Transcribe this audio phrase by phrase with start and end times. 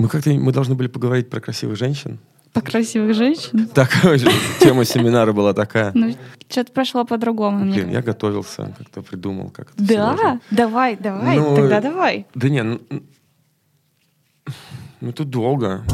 [0.00, 2.20] Мы как-то мы должны были поговорить про красивых женщин.
[2.54, 3.66] По красивых женщин?
[3.66, 5.92] Такая же тема семинара была такая.
[5.94, 6.16] Ну,
[6.48, 7.70] что-то прошло по-другому.
[7.70, 10.40] Блин, я готовился, как-то придумал, как это Да?
[10.50, 12.26] Давай, давай, Ну, тогда давай.
[12.34, 12.80] Да не, ну,
[15.02, 15.84] ну тут долго.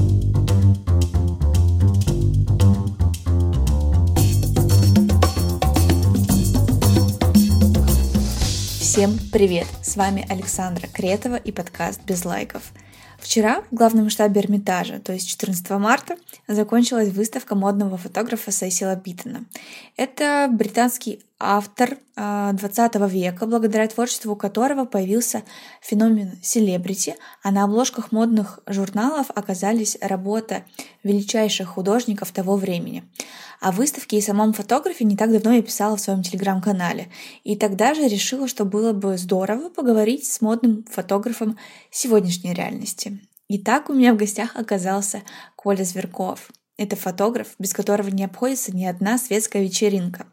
[8.79, 9.67] Всем привет!
[9.83, 12.63] С вами Александра Кретова и подкаст «Без лайков».
[13.19, 19.45] Вчера в главном штабе Эрмитажа, то есть 14 марта, закончилась выставка модного фотографа Сесила Биттона.
[19.97, 25.43] Это британский автор а, 20 века, благодаря творчеству которого появился
[25.83, 30.65] феномен селебрити, а на обложках модных журналов оказались работы
[31.03, 33.05] величайших художников того времени.
[33.61, 37.09] О выставке и самом фотографе не так давно я писала в своем телеграм-канале.
[37.45, 41.59] И тогда же решила, что было бы здорово поговорить с модным фотографом
[41.91, 43.21] сегодняшней реальности.
[43.49, 45.23] И так у меня в гостях оказался
[45.55, 46.51] Коля Зверков.
[46.77, 50.27] Это фотограф, без которого не обходится ни одна светская вечеринка.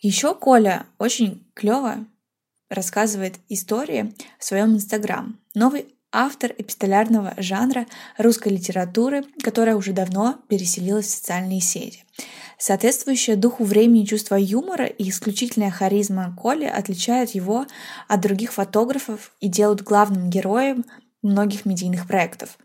[0.00, 2.06] Еще Коля очень клево
[2.68, 5.38] рассказывает истории в своем инстаграм.
[5.54, 7.86] Новый автор эпистолярного жанра
[8.18, 12.04] русской литературы, которая уже давно переселилась в социальные сети.
[12.62, 17.64] Соответствующее духу времени чувство юмора и исключительная харизма Коли отличают его
[18.06, 20.84] от других фотографов и делают главным героем
[21.22, 22.58] многих медийных проектов.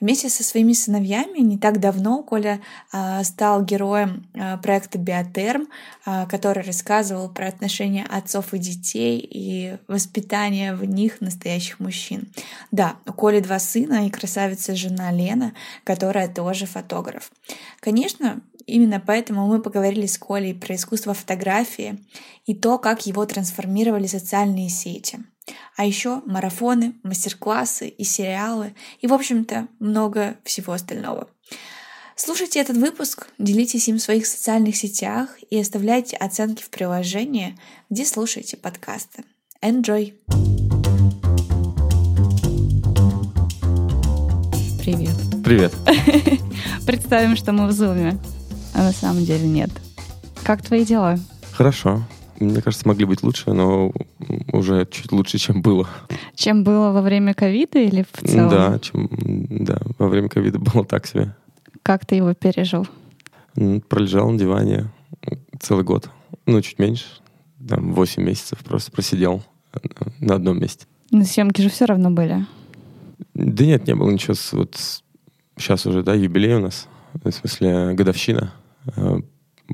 [0.00, 2.60] Вместе со своими сыновьями не так давно Коля
[2.92, 5.68] э, стал героем э, проекта Биотерм,
[6.04, 12.28] э, который рассказывал про отношения отцов и детей и воспитание в них настоящих мужчин.
[12.70, 17.30] Да, у Коли два сына и красавица жена Лена, которая тоже фотограф.
[17.80, 22.00] Конечно, Именно поэтому мы поговорили с Колей про искусство фотографии
[22.46, 25.20] и то, как его трансформировали социальные сети.
[25.76, 31.28] А еще марафоны, мастер-классы и сериалы, и, в общем-то, много всего остального.
[32.14, 37.58] Слушайте этот выпуск, делитесь им в своих социальных сетях и оставляйте оценки в приложении,
[37.90, 39.24] где слушаете подкасты.
[39.62, 40.14] Enjoy!
[44.82, 45.16] Привет.
[45.44, 45.74] Привет.
[46.86, 48.18] Представим, что мы в зуме,
[48.72, 49.70] а на самом деле нет.
[50.42, 51.18] Как твои дела?
[51.52, 52.02] Хорошо.
[52.38, 53.92] Мне кажется, могли быть лучше, но
[54.56, 55.88] уже чуть лучше, чем было.
[56.34, 58.48] Чем было во время ковида или в целом?
[58.50, 61.34] Да, чем, да, во время ковида было так себе.
[61.82, 62.86] Как ты его пережил?
[63.88, 64.90] Пролежал на диване
[65.60, 66.10] целый год.
[66.46, 67.04] Ну, чуть меньше.
[67.68, 69.78] Там 8 месяцев просто просидел э,
[70.20, 70.86] на одном месте.
[71.10, 72.46] Но съемки же все равно были.
[73.34, 74.34] Да нет, не было ничего.
[74.52, 74.76] Вот
[75.56, 76.86] сейчас уже, да, юбилей у нас.
[77.14, 78.52] В смысле, годовщина.
[78.94, 79.20] э,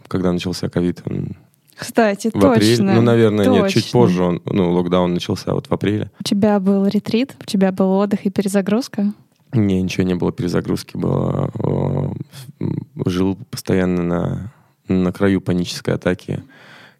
[0.08, 1.02] Когда начался ковид.
[1.06, 1.36] он
[1.76, 2.94] Кстати, В точно.
[2.94, 4.00] Ну, наверное, нет, чуть точно.
[4.00, 6.10] позже он, ну, локдаун начался вот в апреле.
[6.20, 9.12] У тебя был ретрит, у тебя был отдых и перезагрузка.
[9.52, 10.96] Не, ничего не было перезагрузки.
[10.96, 11.50] Было,
[13.04, 14.52] жил постоянно на,
[14.88, 16.42] на краю панической атаки.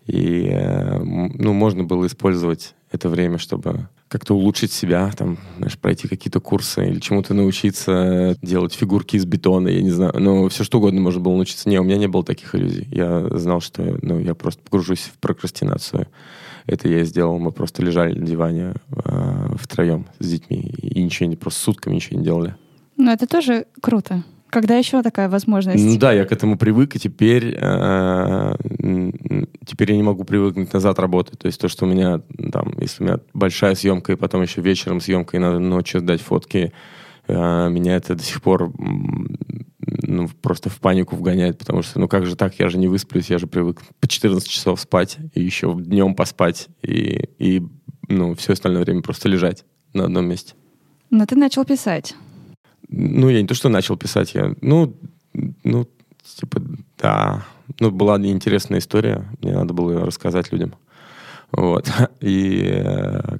[0.07, 6.07] И, э, ну, можно было использовать это время, чтобы как-то улучшить себя, там, знаешь, пройти
[6.07, 10.13] какие-то курсы или чему-то научиться, делать фигурки из бетона, я не знаю.
[10.19, 11.69] Ну, все что угодно можно было научиться.
[11.69, 12.87] Не, у меня не было таких иллюзий.
[12.91, 16.07] Я знал, что ну, я просто погружусь в прокрастинацию.
[16.67, 17.39] Это я и сделал.
[17.39, 22.19] Мы просто лежали на диване э, втроем с детьми и ничего не, просто сутками ничего
[22.19, 22.55] не делали.
[22.99, 24.23] Но это тоже круто.
[24.53, 25.83] Когда еще такая возможность?
[25.83, 28.55] Ну да, я к этому привык, и теперь, э,
[29.65, 31.39] теперь я не могу привыкнуть назад работать.
[31.39, 32.21] То есть то, что у меня
[32.53, 36.21] там, если у меня большая съемка, и потом еще вечером съемка, и надо ночью сдать
[36.21, 36.75] фотки,
[37.29, 38.71] э, меня это до сих пор
[39.79, 43.31] ну, просто в панику вгоняет, потому что, ну как же так, я же не высплюсь,
[43.31, 47.63] я же привык по 14 часов спать, и еще днем поспать, и, и
[48.07, 49.65] ну, все остальное время просто лежать
[49.95, 50.53] на одном месте.
[51.09, 52.15] Но ты начал писать.
[52.93, 54.95] Ну, я не то, что начал писать, я, ну,
[55.65, 55.89] ну,
[56.23, 56.61] типа,
[56.99, 57.45] да.
[57.81, 60.75] Ну, была интересная история, мне надо было ее рассказать людям.
[61.51, 61.91] Вот.
[62.21, 63.39] И э,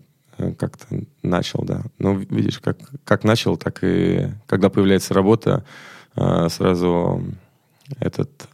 [0.59, 0.87] как-то
[1.23, 1.83] начал, да.
[1.99, 5.65] Ну, видишь, как, как начал, так и когда появляется работа,
[6.17, 7.23] э, сразу
[8.01, 8.49] этот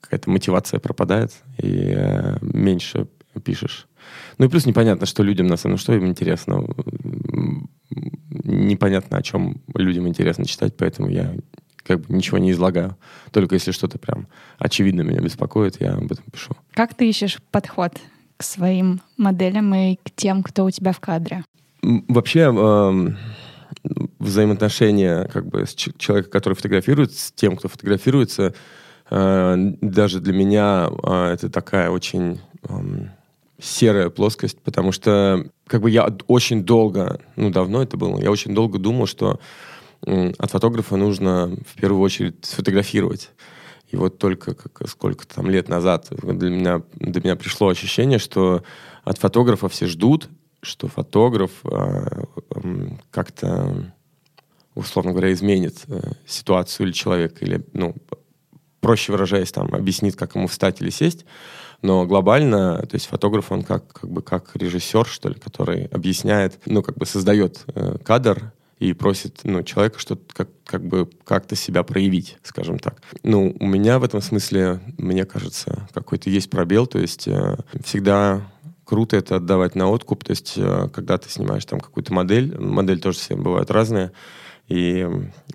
[0.00, 3.06] какая-то мотивация пропадает, и э, меньше
[3.44, 3.86] пишешь.
[4.38, 6.66] Ну и плюс непонятно, что людям на самом деле, что им интересно.
[8.50, 11.32] Непонятно, о чем людям интересно читать, поэтому я
[11.84, 12.96] как бы ничего не излагаю.
[13.30, 14.26] Только если что-то прям
[14.58, 16.56] очевидно меня беспокоит, я об этом пишу.
[16.72, 17.92] Как ты ищешь подход
[18.36, 21.44] к своим моделям и к тем, кто у тебя в кадре?
[21.82, 23.16] Вообще эм,
[24.18, 28.54] взаимоотношения как бы с человека, который фотографирует, с тем, кто фотографируется,
[29.10, 33.10] э, даже для меня э, это такая очень эм,
[33.60, 38.54] серая плоскость, потому что как бы я очень долго, ну давно это было, я очень
[38.54, 39.40] долго думал, что
[40.02, 43.30] от фотографа нужно в первую очередь сфотографировать.
[43.90, 48.62] И вот только как, сколько там лет назад для меня, до меня пришло ощущение, что
[49.04, 50.28] от фотографа все ждут,
[50.62, 52.22] что фотограф э,
[52.54, 53.92] э, как-то,
[54.74, 57.96] условно говоря, изменит э, ситуацию или человека, или, ну,
[58.80, 61.24] проще выражаясь, там, объяснит, как ему встать или сесть.
[61.82, 66.58] Но глобально, то есть фотограф, он как, как бы как режиссер, что ли, который объясняет,
[66.66, 71.54] ну, как бы создает э, кадр, и просит ну, человека что-то как, как бы как-то
[71.54, 73.02] себя проявить, скажем так.
[73.22, 78.50] Ну, у меня в этом смысле, мне кажется, какой-то есть пробел, то есть э, всегда
[78.84, 83.00] круто это отдавать на откуп, то есть э, когда ты снимаешь там какую-то модель, модель
[83.00, 84.12] тоже все бывают разные,
[84.70, 85.04] и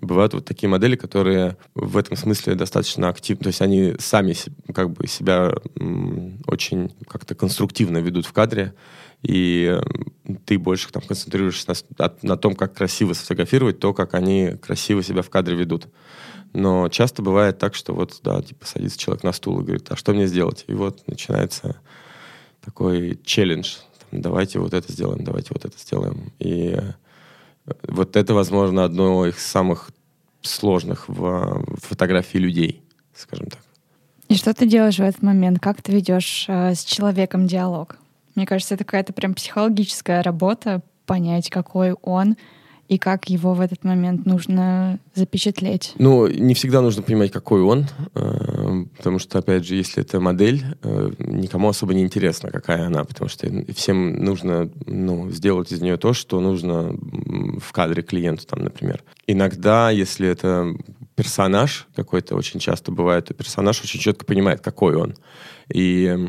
[0.02, 4.34] бывают вот такие модели, которые в этом смысле достаточно активны, то есть они сами
[4.74, 5.54] как бы себя
[6.46, 8.74] очень как-то конструктивно ведут в кадре,
[9.22, 9.80] и
[10.44, 15.22] ты больше там концентрируешься на, на том, как красиво сфотографировать, то, как они красиво себя
[15.22, 15.88] в кадре ведут.
[16.52, 19.96] Но часто бывает так, что вот, да, типа садится человек на стул и говорит, а
[19.96, 20.64] что мне сделать?
[20.66, 21.80] И вот начинается
[22.62, 23.76] такой челлендж.
[24.10, 26.32] Там, давайте вот это сделаем, давайте вот это сделаем.
[26.38, 26.78] И
[27.82, 29.90] вот это, возможно, одно из самых
[30.42, 32.82] сложных в, фотографии людей,
[33.14, 33.60] скажем так.
[34.28, 35.60] И что ты делаешь в этот момент?
[35.60, 37.96] Как ты ведешь э, с человеком диалог?
[38.34, 42.36] Мне кажется, это какая-то прям психологическая работа, понять, какой он
[42.88, 45.94] и как его в этот момент нужно запечатлеть.
[45.98, 50.64] Ну, не всегда нужно понимать, какой он, э, потому что, опять же, если это модель,
[50.82, 55.96] э, никому особо не интересно, какая она, потому что всем нужно ну, сделать из нее
[55.96, 56.96] то, что нужно
[57.60, 59.02] в кадре клиенту, там, например.
[59.26, 60.74] Иногда, если это
[61.14, 65.14] персонаж какой-то, очень часто бывает, то персонаж очень четко понимает, какой он.
[65.72, 66.28] И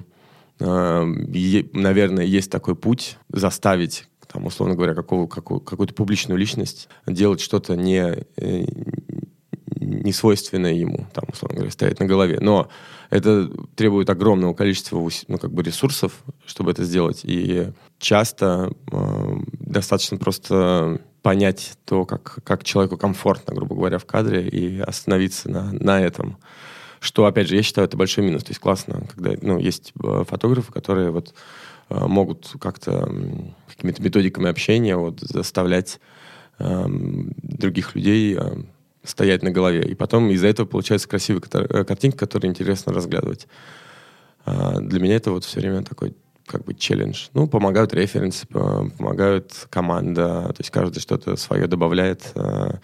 [0.59, 7.75] наверное, есть такой путь заставить там, условно говоря, какого, какую, какую-то публичную личность делать что-то
[7.75, 8.65] не, э,
[9.79, 12.37] не свойственное ему, там, условно говоря, стоять на голове.
[12.39, 12.69] Но
[13.09, 17.21] это требует огромного количества ну, как бы ресурсов, чтобы это сделать.
[17.23, 24.47] И часто э, достаточно просто понять то, как, как человеку комфортно, грубо говоря, в кадре,
[24.47, 26.37] и остановиться на, на этом.
[26.99, 28.43] Что, опять же, я считаю, это большой минус.
[28.43, 31.33] То есть классно, когда ну, есть э, фотографы, которые вот
[31.89, 33.09] могут как-то
[33.67, 35.99] какими-то методиками общения вот, заставлять
[36.59, 38.63] э, других людей э,
[39.03, 39.83] стоять на голове.
[39.83, 43.47] И потом из-за этого получаются красивые э, картинки, которые интересно разглядывать.
[44.45, 47.27] Э, для меня это вот все время такой как бы челлендж.
[47.33, 52.31] Ну, помогают референсы, помогают команда, то есть каждый что-то свое добавляет.
[52.35, 52.79] Э,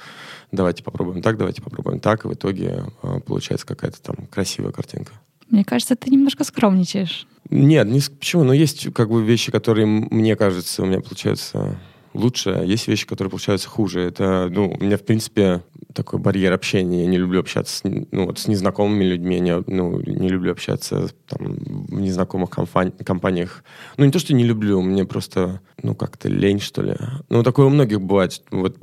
[0.52, 5.14] давайте попробуем так, давайте попробуем так, и в итоге э, получается какая-то там красивая картинка.
[5.50, 7.28] Мне кажется, ты немножко скромничаешь.
[7.50, 8.44] Нет, не, почему?
[8.44, 11.78] Но есть как бы вещи, которые, мне кажется, у меня получаются
[12.14, 14.02] лучше, а есть вещи, которые получаются хуже.
[14.02, 15.62] Это, ну, у меня, в принципе,
[15.94, 17.02] такой барьер общения.
[17.02, 21.10] Я не люблю общаться с, ну, вот, с незнакомыми людьми, я ну, не люблю общаться
[21.28, 23.64] там, в незнакомых компани- компаниях.
[23.98, 26.96] Ну, не то, что не люблю, мне просто, ну, как-то лень, что ли.
[27.30, 28.78] Ну, такое у многих бывает, вот,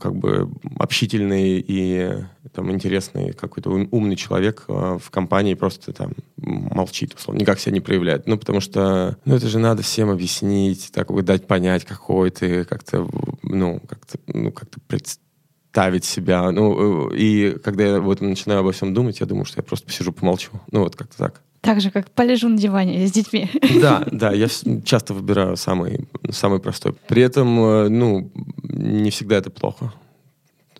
[0.00, 7.14] как бы общительный и там интересный какой-то умный человек а, в компании просто там молчит,
[7.14, 8.26] условно, никак себя не проявляет.
[8.26, 12.64] Ну, потому что, ну, это же надо всем объяснить, так вот дать понять, какой ты,
[12.64, 13.08] как-то,
[13.42, 16.50] ну, как-то, ну, как-то представить себя.
[16.50, 19.86] Ну, э, и когда я вот начинаю обо всем думать, я думаю, что я просто
[19.86, 20.50] посижу, помолчу.
[20.70, 21.42] Ну, вот как-то так.
[21.60, 23.50] Так же, как полежу на диване с детьми.
[23.80, 24.48] Да, да, я
[24.84, 26.94] часто выбираю самый, самый простой.
[27.06, 28.30] При этом, э, ну,
[28.62, 29.92] не всегда это плохо.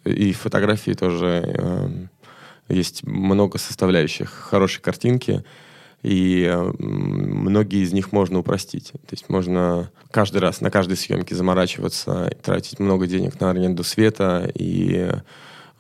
[0.05, 1.89] И фотографии тоже э,
[2.69, 5.45] есть много составляющих хорошей картинки,
[6.03, 8.93] и э, многие из них можно упростить.
[8.93, 14.51] То есть можно каждый раз на каждой съемке заморачиваться, тратить много денег на аренду света
[14.55, 15.11] и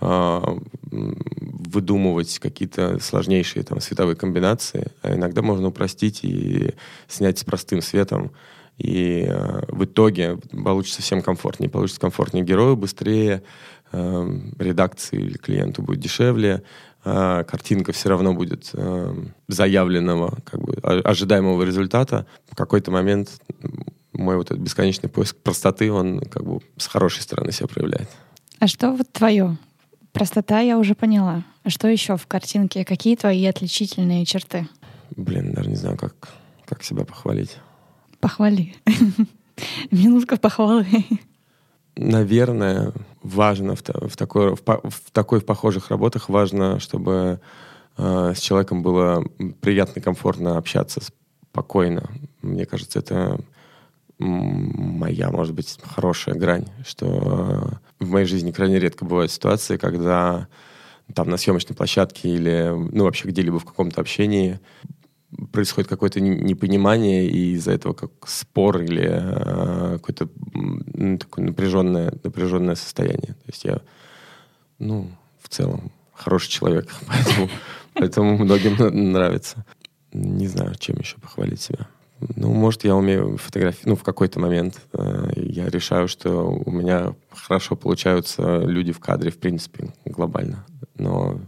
[0.00, 0.41] э,
[0.91, 4.89] выдумывать какие-то сложнейшие там световые комбинации.
[5.03, 6.75] А иногда можно упростить и
[7.09, 8.33] снять с простым светом.
[8.77, 11.71] И э, в итоге получится всем комфортнее.
[11.71, 13.43] Получится комфортнее герою, быстрее,
[13.93, 16.63] э, редакции или клиенту будет дешевле,
[17.05, 19.15] э, картинка все равно будет э,
[19.49, 22.27] заявленного, как бы ожидаемого результата.
[22.51, 23.41] В какой-то момент
[24.13, 28.09] мой вот этот бесконечный поиск простоты, он как бы с хорошей стороны себя проявляет.
[28.59, 29.57] А что вот твое?
[30.13, 31.45] Простота я уже поняла.
[31.63, 32.85] А что еще в картинке?
[32.85, 34.69] Какие твои отличительные черты?
[35.17, 36.15] Блин, даже не знаю, как,
[36.67, 37.57] как себя похвалить.
[38.19, 38.75] Похвали.
[39.91, 40.87] Минутка похвалы
[42.01, 47.41] наверное, важно в, в, такой, в, в такой в похожих работах важно, чтобы
[47.97, 49.25] э, с человеком было
[49.61, 51.00] приятно комфортно общаться
[51.50, 52.11] спокойно.
[52.43, 53.41] Мне кажется, это
[54.19, 60.47] моя, может быть, хорошая грань, что в моей жизни крайне редко бывают ситуации, когда
[61.15, 64.61] там на съемочной площадке или ну вообще где-либо в каком-то общении
[65.53, 72.75] происходит какое-то непонимание, и из-за этого как спор или э, какое-то ну, такое напряженное, напряженное
[72.75, 73.35] состояние.
[73.35, 73.81] То есть я,
[74.79, 75.11] ну,
[75.41, 77.49] в целом, хороший человек, поэтому,
[77.95, 79.65] поэтому многим нравится.
[80.13, 81.87] Не знаю, чем еще похвалить себя.
[82.37, 83.87] Ну, может, я умею фотографировать.
[83.87, 89.31] Ну, в какой-то момент э, я решаю, что у меня хорошо получаются люди в кадре,
[89.31, 90.67] в принципе, глобально.
[90.97, 91.41] Но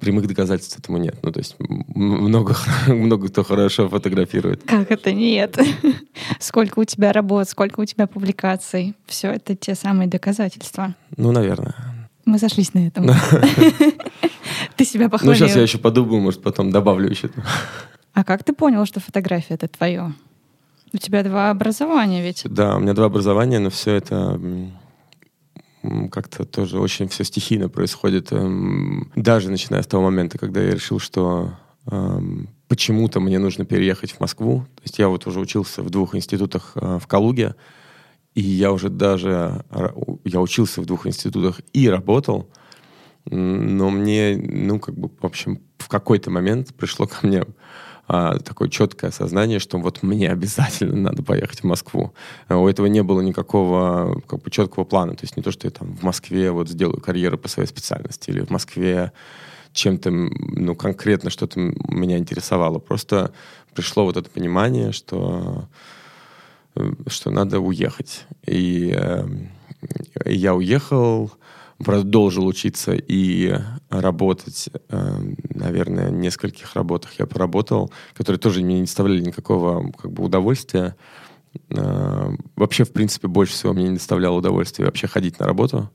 [0.00, 1.16] прямых доказательств этому нет.
[1.22, 4.62] Ну, то есть много, много кто хорошо фотографирует.
[4.64, 5.58] Как это нет?
[6.38, 8.94] Сколько у тебя работ, сколько у тебя публикаций.
[9.06, 10.94] Все это те самые доказательства.
[11.16, 11.74] Ну, наверное.
[12.24, 13.06] Мы сошлись на этом.
[14.76, 15.32] Ты себя похвалил.
[15.32, 17.30] Ну, сейчас я еще подумаю, может, потом добавлю еще.
[18.12, 20.12] А как ты понял, что фотография— это твое?
[20.92, 22.42] У тебя два образования ведь.
[22.44, 24.38] Да, у меня два образования, но все это
[26.10, 28.32] как-то тоже очень все стихийно происходит.
[28.32, 31.52] Эм, даже начиная с того момента, когда я решил, что
[31.86, 34.66] эм, почему-то мне нужно переехать в Москву.
[34.76, 37.54] То есть я вот уже учился в двух институтах э, в Калуге,
[38.34, 39.64] и я уже даже
[40.24, 42.48] я учился в двух институтах и работал,
[43.30, 47.44] но мне, ну, как бы, в общем, в какой-то момент пришло ко мне
[48.10, 52.14] а, такое четкое осознание, что вот мне обязательно надо поехать в Москву.
[52.48, 55.14] А у этого не было никакого как бы, четкого плана.
[55.14, 58.30] То есть не то, что я там в Москве вот сделаю карьеру по своей специальности
[58.30, 59.12] или в Москве
[59.74, 62.78] чем-то, ну, конкретно что-то меня интересовало.
[62.78, 63.32] Просто
[63.74, 65.68] пришло вот это понимание, что,
[66.76, 68.24] э, что надо уехать.
[68.46, 69.28] И э,
[70.24, 71.30] я уехал,
[71.84, 73.56] продолжил учиться и
[73.88, 75.18] работать, э,
[75.54, 80.96] наверное, в нескольких работах я поработал, которые тоже мне не доставляли никакого как бы удовольствия.
[81.70, 85.90] Э, вообще, в принципе, больше всего мне не доставляло удовольствия вообще ходить на работу.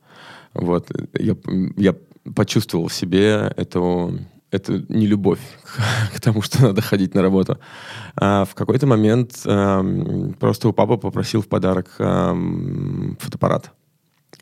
[0.53, 0.89] Вот.
[1.19, 1.35] Я,
[1.77, 1.95] я
[2.35, 4.19] почувствовал в себе эту,
[4.51, 5.41] эту нелюбовь
[6.15, 7.59] к, тому, что надо ходить на работу.
[8.15, 13.73] А в какой-то момент э, просто у папы попросил в подарок э, фотоаппарат.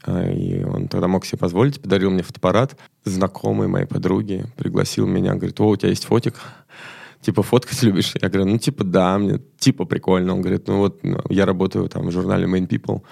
[0.04, 2.78] А, и он тогда мог себе позволить, подарил мне фотоаппарат.
[3.06, 6.36] Знакомый моей подруги пригласил меня, говорит, о, у тебя есть фотик?
[7.22, 8.14] Типа, фоткать любишь?
[8.20, 10.34] Я говорю, ну, типа, да, мне типа прикольно.
[10.34, 13.04] Он говорит, ну вот, ну, я работаю там в журнале Main People.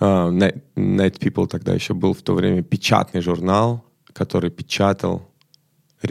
[0.00, 0.30] Uh,
[0.76, 5.30] Night, People тогда еще был в то время печатный журнал, который печатал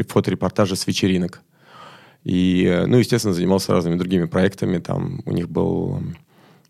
[0.09, 1.41] фоторепортажи с вечеринок.
[2.23, 4.79] И, э, ну, естественно, занимался разными другими проектами.
[4.79, 6.01] Там у них был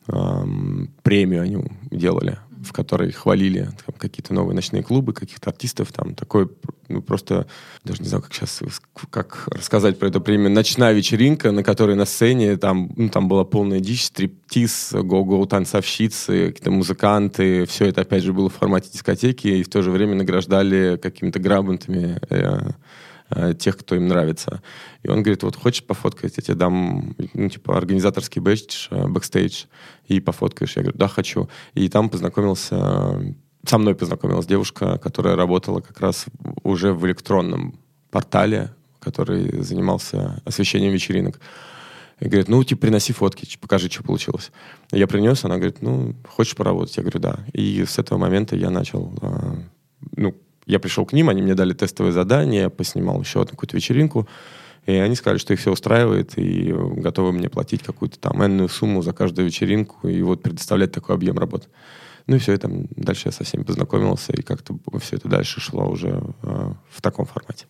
[0.08, 6.50] эм, премию они делали в которой хвалили какие-то новые ночные клубы, каких-то артистов, там такой,
[6.88, 7.48] ну, просто,
[7.84, 8.62] даже не знаю, как сейчас,
[9.10, 13.44] как рассказать про это премию, ночная вечеринка, на которой на сцене там, ну, там была
[13.44, 19.48] полная дичь, стриптиз, го-го, танцовщицы, какие-то музыканты, все это, опять же, было в формате дискотеки,
[19.48, 22.72] и в то же время награждали какими-то грабантами э,
[23.30, 24.62] э, тех, кто им нравится.
[25.04, 29.66] И он говорит, вот хочешь пофоткать, я тебе дам, ну, типа, организаторский бэдж, э, бэкстейдж,
[30.08, 30.76] и пофоткаешь.
[30.76, 31.50] Я говорю, да, хочу.
[31.74, 36.26] И там познакомился, со мной познакомилась девушка, которая работала как раз
[36.64, 37.80] уже в электронном
[38.12, 41.40] портале, который занимался освещением вечеринок.
[42.20, 44.52] И говорит, ну, типа, приноси фотки, покажи, что получилось.
[44.92, 46.96] Я принес, она говорит, ну, хочешь поработать?
[46.96, 47.40] Я говорю, да.
[47.54, 49.56] И с этого момента я начал, э,
[50.16, 53.76] ну, я пришел к ним, они мне дали тестовое задание, я поснимал еще одну какую-то
[53.76, 54.28] вечеринку,
[54.86, 59.02] и они сказали, что их все устраивает, и готовы мне платить какую-то там энную сумму
[59.02, 61.68] за каждую вечеринку, и вот предоставлять такой объем работы.
[62.28, 65.90] Ну и все, это дальше я со всеми познакомился, и как-то все это дальше шло
[65.90, 67.66] уже э, в таком формате.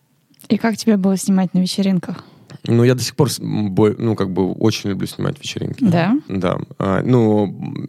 [0.48, 2.24] И как тебе было снимать на вечеринках?
[2.66, 5.84] Ну, я до сих пор, ну, как бы очень люблю снимать вечеринки.
[5.84, 6.18] Да?
[6.28, 6.58] Да.
[6.78, 7.86] А, ну,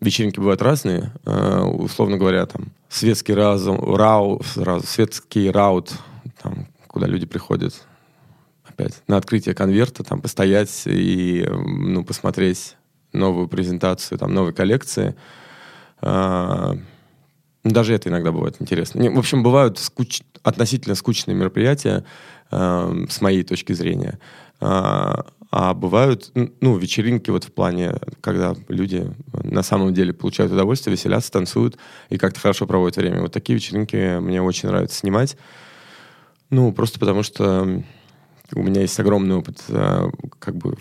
[0.00, 1.12] вечеринки бывают разные.
[1.24, 4.42] А, условно говоря, там, светский разум, рау,
[4.84, 5.92] светский раут,
[6.42, 7.74] там, куда люди приходят
[8.64, 12.76] опять на открытие конверта, там постоять и ну, посмотреть
[13.12, 15.14] новую презентацию, там, новой коллекции.
[16.02, 19.10] Ну, даже это иногда бывает интересно.
[19.10, 20.20] В общем, бывают скуч...
[20.44, 22.04] относительно скучные мероприятия,
[22.52, 24.20] э, с моей точки зрения.
[24.60, 30.92] А, а бывают, ну, вечеринки вот в плане, когда люди на самом деле получают удовольствие,
[30.92, 31.78] веселятся, танцуют
[32.10, 33.22] и как-то хорошо проводят время.
[33.22, 35.36] Вот такие вечеринки мне очень нравится снимать.
[36.50, 37.82] Ну, просто потому что
[38.54, 40.76] у меня есть огромный опыт э, как бы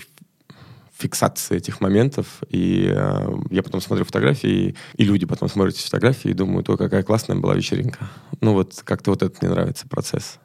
[0.98, 6.32] фиксации этих моментов, и э, я потом смотрю фотографии, и люди потом смотрят эти фотографии
[6.32, 8.08] и думают, о, какая классная была вечеринка.
[8.42, 10.40] Ну вот как-то вот это мне нравится процесс.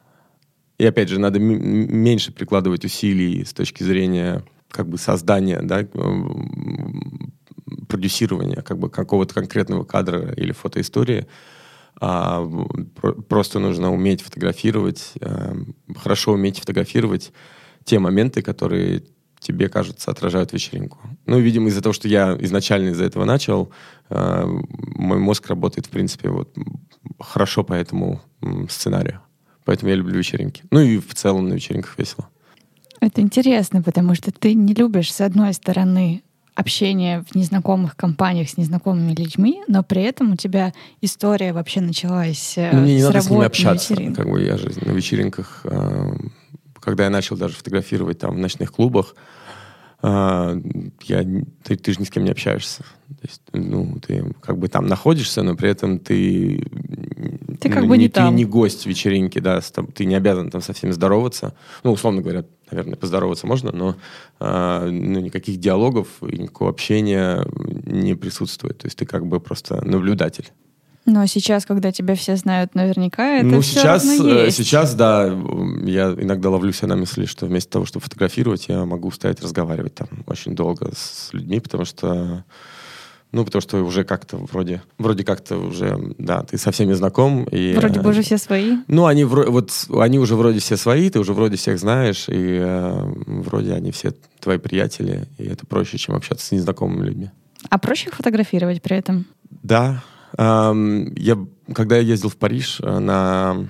[0.81, 5.85] И опять же, надо меньше прикладывать усилий с точки зрения как бы создания, да,
[7.87, 11.27] продюсирования как бы какого-то конкретного кадра или фотоистории,
[11.99, 12.43] а
[13.29, 15.53] просто нужно уметь фотографировать, э,
[15.95, 17.31] хорошо уметь фотографировать
[17.83, 19.03] те моменты, которые
[19.39, 20.97] тебе, кажется, отражают вечеринку.
[21.27, 23.71] Ну, видимо, из-за того, что я изначально из-за этого начал,
[24.09, 24.47] э,
[24.95, 26.57] мой мозг работает, в принципе, вот
[27.19, 28.19] хорошо по этому
[28.67, 29.21] сценарию.
[29.65, 30.63] Поэтому я люблю вечеринки.
[30.71, 32.27] Ну и в целом на вечеринках весело.
[32.99, 38.57] Это интересно, потому что ты не любишь, с одной стороны, общение в незнакомых компаниях с
[38.57, 43.05] незнакомыми людьми, но при этом у тебя история вообще началась э, ну, мне не с
[43.05, 43.95] надо с ними общаться.
[43.95, 46.11] Как бы я же на вечеринках, э,
[46.79, 49.15] когда я начал даже фотографировать там в ночных клубах,
[50.03, 50.61] э,
[51.03, 51.23] я,
[51.63, 52.83] ты, ты же ни с кем не общаешься.
[53.07, 56.67] То есть, ну, ты как бы там находишься, но при этом ты
[57.61, 58.29] ты как ну, бы не, не там.
[58.29, 59.61] Ты не гость вечеринки, да,
[59.93, 61.53] ты не обязан там со всеми здороваться.
[61.83, 63.95] Ну, условно говоря, наверное, поздороваться можно, но
[64.39, 67.45] э, ну, никаких диалогов и никакого общения
[67.85, 68.79] не присутствует.
[68.79, 70.49] То есть ты как бы просто наблюдатель.
[71.05, 74.57] Но сейчас, когда тебя все знают наверняка, это ну, все сейчас, равно э, есть.
[74.57, 75.27] сейчас, да,
[75.83, 79.93] я иногда ловлю себя на мысли, что вместо того, чтобы фотографировать, я могу стоять разговаривать
[79.93, 82.43] там очень долго с людьми, потому что
[83.31, 87.45] ну, потому что уже как-то вроде, вроде как-то уже, да, ты со всеми знаком.
[87.45, 88.77] И, вроде бы уже все свои.
[88.87, 93.13] Ну, они, вот, они уже вроде все свои, ты уже вроде всех знаешь, и э,
[93.25, 97.29] вроде они все твои приятели, и это проще, чем общаться с незнакомыми людьми.
[97.69, 99.25] А проще фотографировать при этом?
[99.49, 100.03] Да.
[100.37, 101.37] Эм, я,
[101.73, 103.67] когда я ездил в Париж э, на,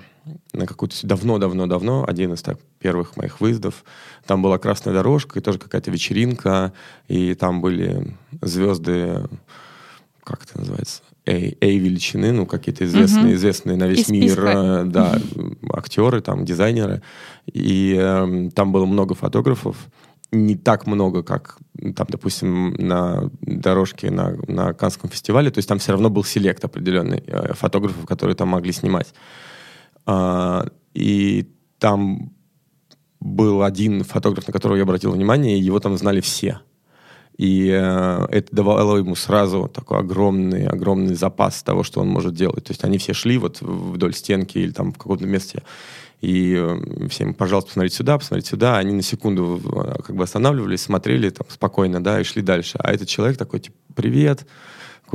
[0.53, 3.83] на какую-то давно-давно-давно, один из так, первых моих выездов,
[4.25, 6.73] там была красная дорожка и тоже какая-то вечеринка,
[7.07, 9.23] и там были звезды,
[10.23, 13.35] как это называется, A, A величины, ну, какие-то известные, mm-hmm.
[13.35, 15.19] известные на весь Из мир, э, да,
[15.71, 17.01] актеры, там, дизайнеры.
[17.51, 19.77] И э, там было много фотографов,
[20.31, 21.57] не так много, как
[21.95, 26.63] там, допустим, на дорожке на, на Канском фестивале, то есть там все равно был селект
[26.63, 29.13] определенный э, фотографов, которые там могли снимать.
[30.05, 31.47] Э, и
[31.79, 32.33] там
[33.19, 36.59] был один фотограф, на которого я обратил внимание, и его там знали все.
[37.37, 42.65] И э, это давало ему сразу такой огромный, огромный запас того, что он может делать.
[42.65, 45.63] То есть они все шли вот вдоль стенки или там в каком-то месте,
[46.21, 48.77] и э, всем, пожалуйста, посмотрите сюда, посмотрите сюда.
[48.77, 52.77] Они на секунду э, как бы останавливались, смотрели там спокойно, да, и шли дальше.
[52.77, 54.45] А этот человек такой, типа, привет,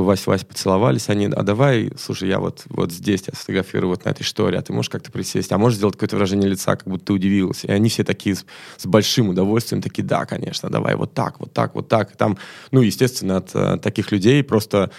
[0.04, 4.10] Вась, Вась поцеловались, они, а давай, слушай, я вот, вот здесь тебя сфотографирую вот на
[4.10, 7.06] этой истории, а ты можешь как-то присесть, а можешь сделать какое-то выражение лица, как будто
[7.06, 7.66] ты удивился.
[7.66, 8.44] И они все такие с,
[8.76, 12.12] с большим удовольствием, такие, да, конечно, давай вот так, вот так, вот так.
[12.12, 12.38] И там,
[12.70, 14.90] ну, естественно, от uh, таких людей просто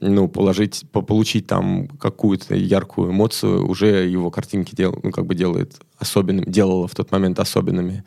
[0.00, 5.80] ну, положить, получить там какую-то яркую эмоцию, уже его картинки дел, ну, как бы делает
[5.98, 8.04] особенными, делала в тот момент особенными.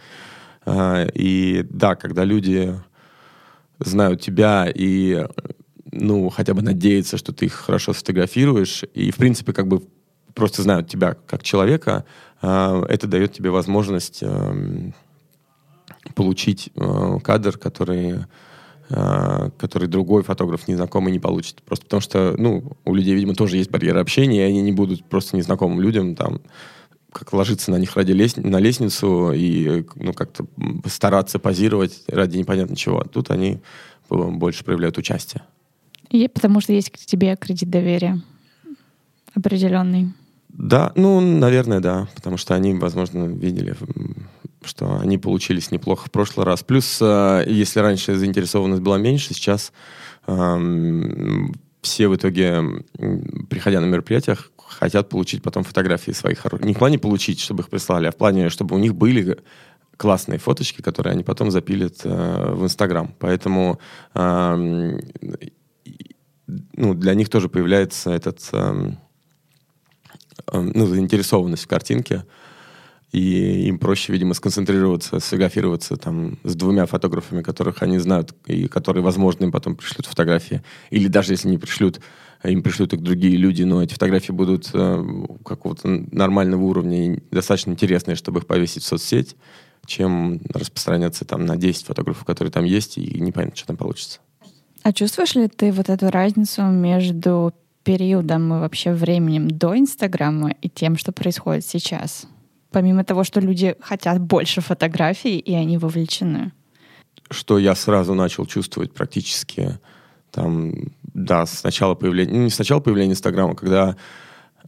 [0.65, 2.75] Uh, и да, когда люди
[3.79, 5.25] знают тебя и
[5.95, 9.81] ну, хотя бы надеяться, что ты их хорошо сфотографируешь, и, в принципе, как бы
[10.33, 12.05] просто знают тебя как человека,
[12.41, 14.93] а, это дает тебе возможность эм,
[16.13, 18.25] получить э, кадр, который
[18.87, 21.63] а, который другой фотограф незнакомый не получит.
[21.63, 25.03] Просто потому что, ну, у людей, видимо, тоже есть барьеры общения, и они не будут
[25.05, 26.41] просто незнакомым людям там
[27.11, 28.35] как ложиться на них ради лес...
[28.35, 30.45] на лестницу и ну, как-то
[30.85, 33.03] стараться позировать ради непонятно чего.
[33.03, 33.61] Тут они
[34.09, 35.41] больше проявляют участие.
[36.09, 38.21] И потому что есть к тебе кредит доверия
[39.33, 40.13] определенный.
[40.49, 43.75] Да, ну, наверное, да, потому что они, возможно, видели,
[44.63, 46.63] что они получились неплохо в прошлый раз.
[46.63, 49.73] Плюс, э, если раньше заинтересованность была меньше, сейчас
[50.27, 52.63] эм, все в итоге,
[53.49, 56.45] приходя на мероприятиях, хотят получить потом фотографии своих.
[56.61, 59.37] Не в плане получить, чтобы их прислали, а в плане, чтобы у них были
[59.97, 63.13] классные фоточки, которые они потом запилят э, в Инстаграм.
[63.19, 63.79] Поэтому
[64.13, 64.99] э,
[66.47, 68.91] ну, для них тоже появляется этот, э,
[70.51, 72.25] э, ну, заинтересованность в картинке,
[73.11, 79.03] и им проще, видимо, сконцентрироваться, сфотографироваться там с двумя фотографами, которых они знают, и которые,
[79.03, 80.63] возможно, им потом пришлют фотографии.
[80.89, 82.01] Или даже если не пришлют,
[82.43, 85.03] им пришлют их другие люди, но эти фотографии будут э,
[85.45, 89.35] какого-то нормального уровня и достаточно интересные, чтобы их повесить в соцсеть,
[89.85, 94.19] чем распространяться там на 10 фотографов, которые там есть, и непонятно, что там получится.
[94.85, 97.51] А чувствуешь ли ты вот эту разницу между
[97.83, 102.27] периодом и вообще временем до Инстаграма и тем, что происходит сейчас?
[102.69, 106.51] Помимо того, что люди хотят больше фотографий, и они вовлечены.
[107.31, 109.79] Что я сразу начал чувствовать практически
[110.29, 110.75] там,
[111.15, 113.95] да, с начала появления, ну, не с начала появления Инстаграма, когда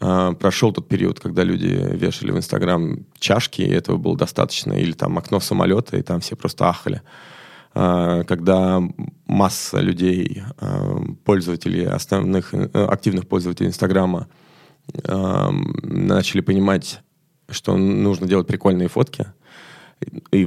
[0.01, 4.93] э, прошел тот период, когда люди вешали в Инстаграм чашки, и этого было достаточно, или
[4.93, 7.03] там окно самолета, и там все просто ахали.
[7.77, 8.81] Когда
[9.27, 14.27] масса людей, э, пользователей, основных, э, активных пользователей Инстаграма
[14.93, 15.49] э,
[15.83, 17.01] начали понимать,
[17.49, 19.27] что нужно делать прикольные фотки,
[20.31, 20.45] и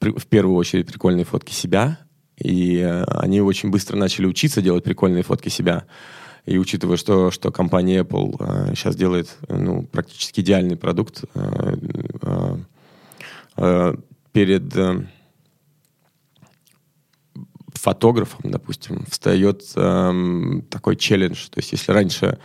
[0.00, 1.98] в, первую очередь прикольные фотки себя,
[2.38, 5.84] и они очень быстро начали учиться делать прикольные фотки себя.
[6.46, 11.76] И учитывая, что, что компания Apple э, сейчас делает ну, практически идеальный продукт, э,
[13.56, 13.94] э,
[14.32, 14.74] перед
[17.80, 21.48] фотографом, допустим, встает э, такой челлендж.
[21.48, 22.38] То есть если раньше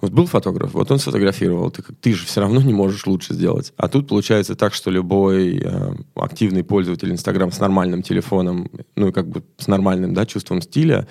[0.00, 3.74] вот был фотограф, вот он сфотографировал, ты, ты же все равно не можешь лучше сделать.
[3.76, 9.12] А тут получается так, что любой э, активный пользователь Инстаграм с нормальным телефоном, ну и
[9.12, 11.06] как бы с нормальным да, чувством стиля,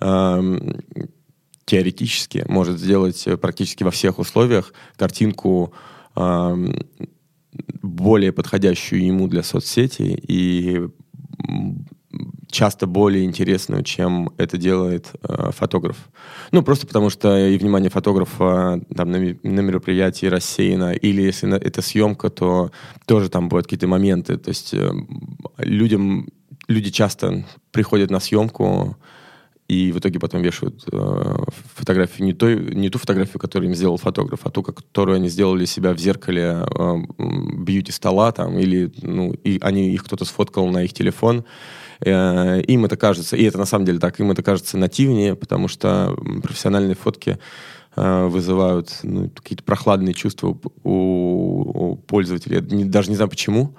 [0.00, 0.58] э,
[1.64, 5.72] теоретически может сделать практически во всех условиях картинку
[6.16, 6.56] э,
[7.80, 10.86] более подходящую ему для соцсети и
[12.50, 15.96] часто более интересную, чем это делает э, фотограф.
[16.52, 21.56] Ну, просто потому что и внимание фотографа там, на, на мероприятии рассеяно, или если на,
[21.56, 22.70] это съемка, то
[23.06, 24.36] тоже там будут какие-то моменты.
[24.36, 24.90] То есть э,
[25.58, 26.28] людям,
[26.68, 28.96] люди часто приходят на съемку,
[29.68, 31.34] и в итоге потом вешают э,
[31.74, 35.64] фотографию не, той, не ту фотографию, которую им сделал фотограф, а ту, которую они сделали
[35.64, 40.92] себя в зеркале э, бьюти-стола там, или ну, и они, их кто-то сфоткал на их
[40.92, 41.44] телефон,
[42.00, 45.68] Э, им это кажется, и это на самом деле так, им это кажется нативнее, потому
[45.68, 47.38] что профессиональные фотки
[47.96, 52.56] э, вызывают ну, какие-то прохладные чувства у, у пользователей.
[52.56, 53.74] Я даже не знаю почему,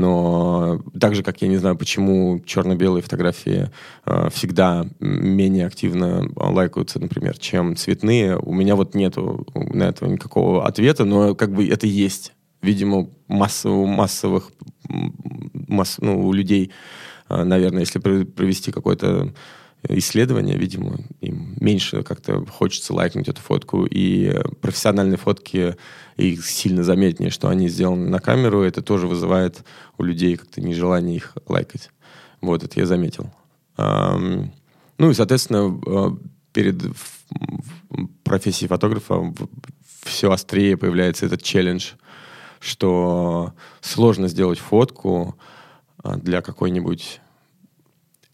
[0.00, 3.70] но так же, как я не знаю, почему черно-белые фотографии
[4.06, 10.66] э, всегда менее активно лайкаются, например, чем цветные, у меня вот нету на этого никакого
[10.66, 12.32] ответа, но как бы это есть.
[12.62, 14.50] Видимо, массово, массовых
[14.88, 16.72] масс, ну, у людей
[17.30, 19.32] а, наверное, если провести какое-то
[19.88, 25.76] исследование, видимо, им меньше как-то хочется лайкнуть эту фотку, и профессиональные фотки,
[26.16, 29.64] их сильно заметнее, что они сделаны на камеру, это тоже вызывает
[29.96, 31.90] у людей как-то нежелание их лайкать.
[32.40, 33.30] Вот, это я заметил.
[33.78, 36.18] Ну и, соответственно, а,
[36.52, 36.82] перед
[38.22, 39.32] профессией фотографа
[40.02, 41.92] все острее появляется этот челлендж,
[42.58, 45.38] что сложно сделать фотку,
[46.02, 47.20] а, для какой-нибудь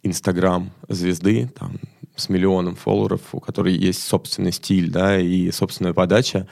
[0.07, 1.77] Инстаграм звезды, там,
[2.16, 6.47] с миллионом фолловеров, у которой есть собственный стиль, да, и собственная подача,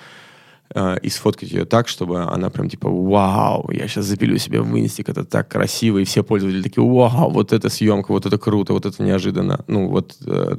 [0.75, 4.79] э, и сфоткать ее так, чтобы она прям типа, вау, я сейчас запилю себе в
[4.79, 8.75] инстик, это так красиво, и все пользователи такие, вау, вот это съемка, вот это круто,
[8.75, 9.65] вот это неожиданно.
[9.67, 10.57] Ну, вот э,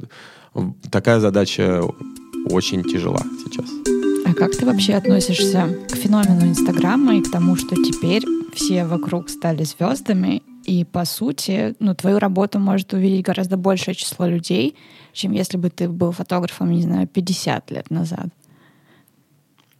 [0.90, 1.82] такая задача
[2.50, 3.70] очень тяжела сейчас.
[4.26, 9.28] А как ты вообще относишься к феномену Инстаграма и к тому, что теперь все вокруг
[9.28, 14.76] стали звездами, и по сути, ну, твою работу может увидеть гораздо большее число людей,
[15.12, 18.28] чем если бы ты был фотографом, не знаю, 50 лет назад.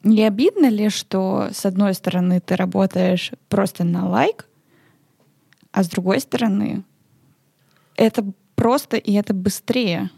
[0.04, 4.46] Не обидно ли, что с одной стороны ты работаешь просто на лайк,
[5.72, 6.84] а с другой стороны
[7.96, 10.10] это просто и это быстрее?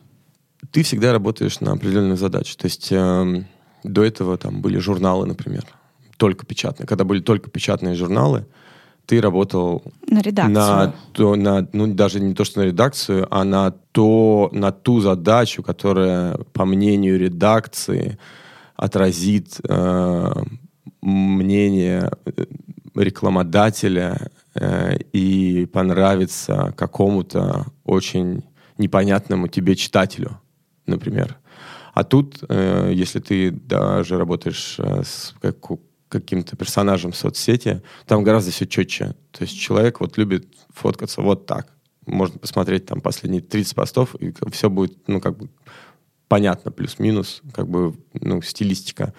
[0.71, 2.55] Ты всегда работаешь на определенную задачу.
[2.59, 3.45] То есть э,
[3.85, 5.65] до этого там были журналы, например,
[6.19, 6.87] только печатные.
[6.87, 8.47] Когда были только печатные журналы,
[9.09, 10.55] ты работал на редакцию.
[10.55, 15.01] На, то, на, ну, даже не то, что на редакцию, а на, то, на ту
[15.01, 18.19] задачу, которая, по мнению редакции,
[18.77, 20.33] отразит э,
[21.01, 22.45] мнение э,
[22.95, 28.45] рекламодателя э, и понравится какому-то очень
[28.77, 30.39] непонятному тебе читателю,
[30.87, 31.39] например.
[31.95, 35.57] А тут, э, если ты даже работаешь э, с как,
[36.09, 39.15] каким-то персонажем в соцсети, там гораздо все четче.
[39.31, 41.69] То есть человек вот любит фоткаться вот так.
[42.07, 45.49] Можно посмотреть там последние 30 постов, и все будет, ну, как бы
[46.29, 49.15] понятно, плюс-минус, как бы, ну, стилистика.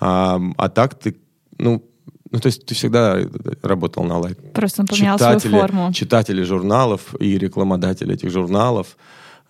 [0.00, 1.16] А, а так ты,
[1.58, 1.84] ну,
[2.30, 3.18] ну, то есть ты всегда
[3.62, 4.38] работал на лайк.
[4.52, 5.92] Просто он поменял читатели, свою форму.
[5.92, 8.96] Читатели журналов и рекламодатели этих журналов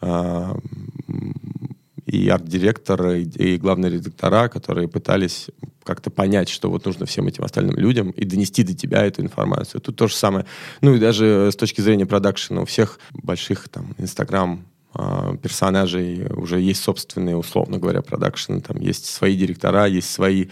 [0.01, 0.57] а,
[2.15, 5.49] и арт-директоры, и главные редактора, которые пытались
[5.83, 9.81] как-то понять, что вот нужно всем этим остальным людям и донести до тебя эту информацию.
[9.81, 10.47] Тут то же самое.
[10.81, 16.61] Ну и даже с точки зрения продакшена у всех больших там Инстаграм а, персонажей уже
[16.61, 18.61] есть собственные, условно говоря, продакшены.
[18.61, 20.47] Там есть свои директора, есть свои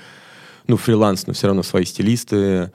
[0.67, 2.73] ну, фриланс, но все равно свои стилисты,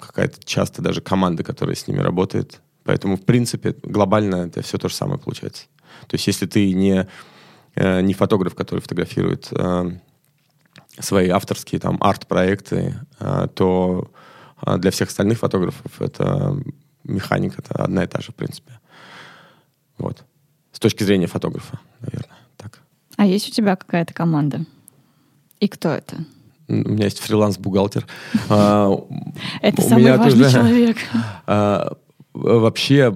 [0.00, 2.60] какая-то часто даже команда, которая с ними работает.
[2.84, 5.64] Поэтому, в принципе, глобально это все то же самое получается.
[6.06, 7.06] То есть, если ты не,
[7.76, 9.92] не фотограф, который фотографирует а,
[10.98, 14.10] свои авторские там арт-проекты, а, то
[14.56, 16.56] а, для всех остальных фотографов это
[17.04, 18.78] механика это одна и та же, в принципе.
[19.98, 20.24] Вот.
[20.72, 22.80] С точки зрения фотографа, наверное, так.
[23.16, 24.64] А есть у тебя какая-то команда?
[25.58, 26.16] И кто это?
[26.68, 28.06] У меня есть фриланс-бухгалтер.
[28.48, 28.90] А,
[29.60, 30.96] это самый важный человек.
[31.46, 31.96] А,
[32.32, 33.12] вообще,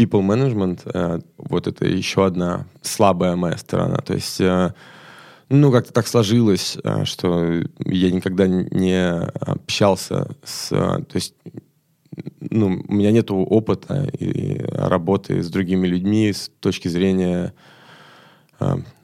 [0.00, 3.96] people management, э, вот это еще одна слабая моя сторона.
[3.98, 4.72] То есть, э,
[5.50, 10.68] ну, как-то так сложилось, э, что я никогда не общался с...
[10.70, 11.34] То есть,
[12.40, 17.52] ну, у меня нет опыта и работы с другими людьми с точки зрения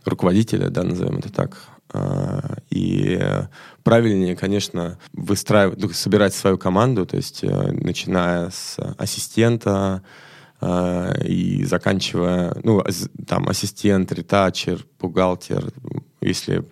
[0.05, 1.57] руководителя, да, назовем это так.
[2.69, 3.19] И
[3.85, 10.03] правильнее, конечно, выстраивать, собирать свою команду, то есть начиная с ассистента,
[10.63, 12.83] и заканчивая, ну,
[13.27, 15.73] там, ассистент, ретачер, бухгалтер,
[16.21, 16.65] если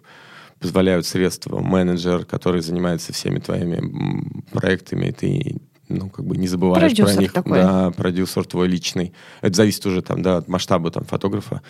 [0.58, 7.14] позволяют средства, менеджер, который занимается всеми твоими проектами, ты ну, как бы не забываешь продюсер
[7.14, 7.32] про них.
[7.32, 7.58] Такой.
[7.58, 9.12] Да, продюсер твой личный.
[9.42, 11.60] Это зависит уже там, да, от масштаба там, фотографа.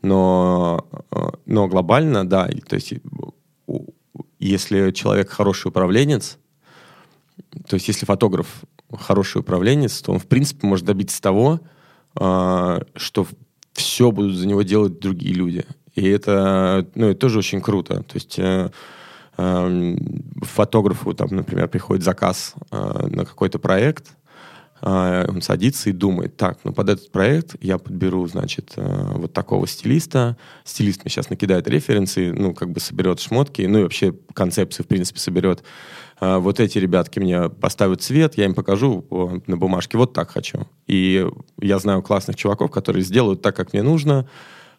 [0.00, 2.94] Но, а, но глобально, да, то есть
[4.38, 6.38] если человек хороший управленец,
[7.68, 8.62] то есть если фотограф
[8.96, 11.60] хороший управленец, то он, в принципе, может добиться того,
[12.14, 13.26] а, что
[13.72, 15.64] все будут за него делать другие люди.
[15.94, 18.02] И это, ну, это тоже очень круто.
[18.02, 18.70] То есть э,
[19.36, 19.96] э,
[20.42, 24.12] фотографу, там, например, приходит заказ э, на какой-то проект,
[24.80, 29.66] он садится и думает, так, ну под этот проект я подберу, значит, э, вот такого
[29.66, 30.36] стилиста.
[30.64, 34.88] Стилист мне сейчас накидает референсы, ну, как бы соберет шмотки, ну и вообще концепцию, в
[34.88, 35.64] принципе, соберет.
[36.20, 39.04] А, вот эти ребятки мне поставят цвет, я им покажу
[39.46, 40.66] на бумажке, вот так хочу.
[40.86, 41.26] И
[41.60, 44.28] я знаю классных чуваков, которые сделают так, как мне нужно,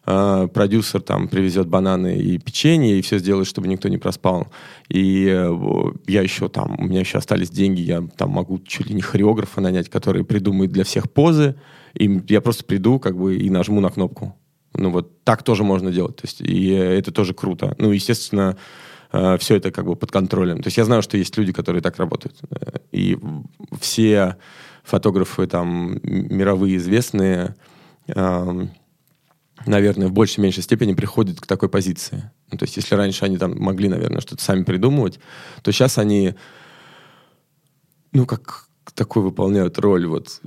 [0.06, 4.48] Uh, продюсер там привезет бананы и печенье, и все сделает, чтобы никто не проспал.
[4.88, 8.94] И uh, я еще там, у меня еще остались деньги, я там могу чуть ли
[8.94, 11.54] не хореографа нанять, который придумает для всех позы,
[11.94, 14.34] и я просто приду как бы и нажму на кнопку.
[14.74, 17.74] Ну вот так тоже можно делать, то есть и это тоже круто.
[17.78, 18.56] Ну, естественно,
[19.12, 20.62] э, все это как бы под контролем.
[20.62, 22.36] То есть я знаю, что есть люди, которые так работают.
[22.50, 23.18] Э, и
[23.80, 24.36] все
[24.84, 27.56] фотографы там мировые известные,
[28.06, 28.66] э,
[29.66, 32.30] наверное, в большей меньшей степени приходят к такой позиции.
[32.50, 35.20] Ну, то есть если раньше они там могли, наверное, что-то сами придумывать,
[35.62, 36.34] то сейчас они,
[38.12, 40.40] ну, как такой выполняют роль вот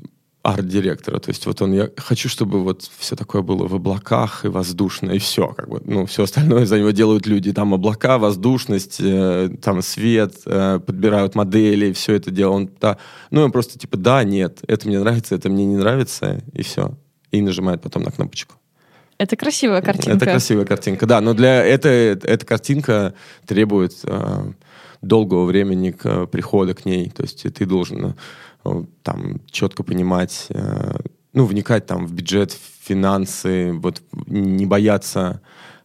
[0.44, 1.20] арт-директора.
[1.20, 5.12] То есть вот он, я хочу, чтобы вот все такое было в облаках и воздушно,
[5.12, 5.48] и все.
[5.48, 7.54] Как бы, ну, все остальное за него делают люди.
[7.54, 12.52] Там облака, воздушность, э, там свет, э, подбирают модели, все это дело.
[12.52, 12.98] Он, да,
[13.32, 16.92] ну, он просто типа, да, нет, это мне нравится, это мне не нравится, и все.
[17.32, 18.56] И нажимает потом на кнопочку.
[19.18, 20.12] Это красивая картинка.
[20.12, 21.22] Это красивая картинка, да.
[21.22, 23.14] Но для это, эта картинка
[23.46, 24.52] требует э,
[25.02, 27.10] долгого времени к, прихода к ней.
[27.10, 28.16] То есть ты должен
[28.66, 30.96] Э, там четко понимать, э,
[31.34, 35.42] ну, вникать там в бюджет, в финансы, вот не бояться,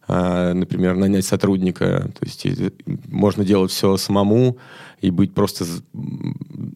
[0.06, 2.10] э, например, нанять сотрудника.
[2.18, 2.46] То есть
[3.08, 4.58] можно делать все самому
[5.00, 5.64] и быть просто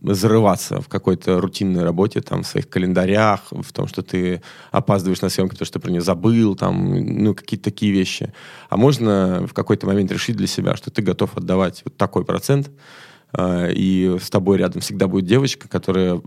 [0.02, 5.28] зарываться в какой-то рутинной работе, там, в своих календарях, в том, что ты опаздываешь на
[5.28, 8.32] съемки, потому что про нее забыл, там, ну, какие-то такие вещи.
[8.68, 12.70] А можно в какой-то момент решить для себя, что ты готов отдавать вот такой процент,
[13.32, 16.20] а, и с тобой рядом всегда будет девочка, которая,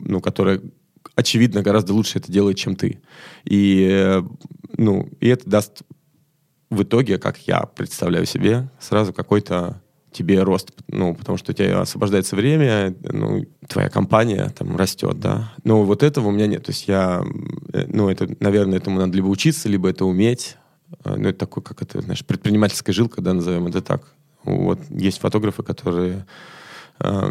[0.00, 0.60] ну, которая
[1.14, 3.00] очевидно гораздо лучше это делает, чем ты.
[3.44, 4.20] И,
[4.76, 5.82] ну, и это даст
[6.70, 9.80] в итоге, как я представляю себе, сразу какой-то
[10.16, 15.52] тебе рост, ну, потому что у тебя освобождается время, ну, твоя компания там растет, да.
[15.64, 16.64] Но вот этого у меня нет.
[16.64, 17.24] То есть я,
[17.72, 20.56] э, ну, это, наверное, этому надо либо учиться, либо это уметь.
[21.04, 24.02] А, ну, это такой, как это, знаешь, предпринимательская жилка, да, назовем это так.
[24.44, 26.26] Вот есть фотографы, которые
[27.00, 27.30] э,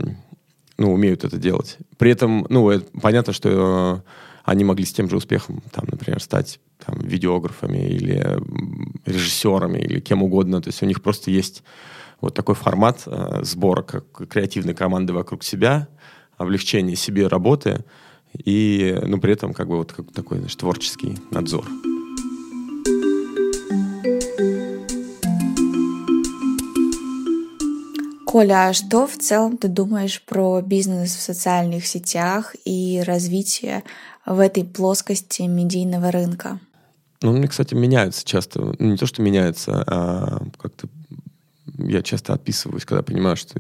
[0.78, 1.78] ну, умеют это делать.
[1.98, 4.10] При этом, ну, это, понятно, что э,
[4.44, 8.40] они могли с тем же успехом, там, например, стать там, видеографами или
[9.06, 10.62] режиссерами или кем угодно.
[10.62, 11.64] То есть у них просто есть
[12.26, 15.88] вот такой формат э, сбора как креативной команды вокруг себя,
[16.38, 17.86] облегчение себе работы
[18.34, 21.66] и, ну, при этом как бы вот как такой, значит, творческий надзор.
[28.26, 33.84] Коля, а что в целом ты думаешь про бизнес в социальных сетях и развитие
[34.26, 36.60] в этой плоскости медийного рынка?
[37.22, 38.62] Ну, мне, кстати, меняются часто.
[38.62, 40.88] Ну, не то, что меняется, а как-то
[41.78, 43.60] я часто отписываюсь, когда понимаю, что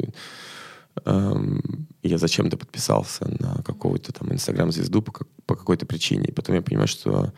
[1.06, 5.12] эм, я зачем-то подписался на какого-то там инстаграм-звезду по,
[5.45, 6.28] по какой-то причине.
[6.28, 7.34] И потом я понимаю, что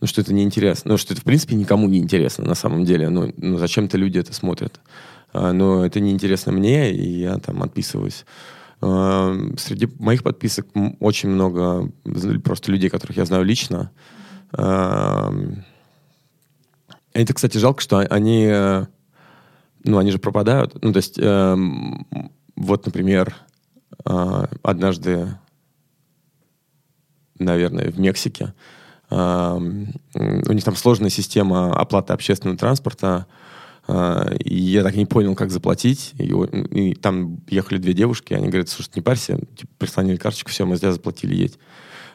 [0.00, 0.92] ну, что это неинтересно.
[0.92, 3.08] Ну, что это, в принципе, никому не интересно на самом деле.
[3.08, 4.80] Ну, ну зачем-то люди это смотрят.
[5.32, 8.24] А, но это неинтересно мне, и я там отписываюсь.
[8.80, 10.66] Э, среди моих подписок
[11.00, 11.90] очень много
[12.44, 13.90] просто людей, которых я знаю лично.
[14.52, 15.30] Э,
[17.12, 18.86] это, кстати, жалко, что они, э,
[19.84, 20.82] ну, они же пропадают.
[20.82, 21.56] Ну, то есть, э,
[22.56, 23.34] вот, например,
[24.04, 25.38] э, однажды,
[27.38, 28.54] наверное, в Мексике
[29.10, 33.26] э, у них там сложная система оплаты общественного транспорта,
[33.86, 36.14] э, и я так и не понял, как заплатить.
[36.18, 40.66] И, и там ехали две девушки, они говорят, слушай, не парься, типа, прислонили карточку, все,
[40.66, 41.58] мы здесь заплатили, едь.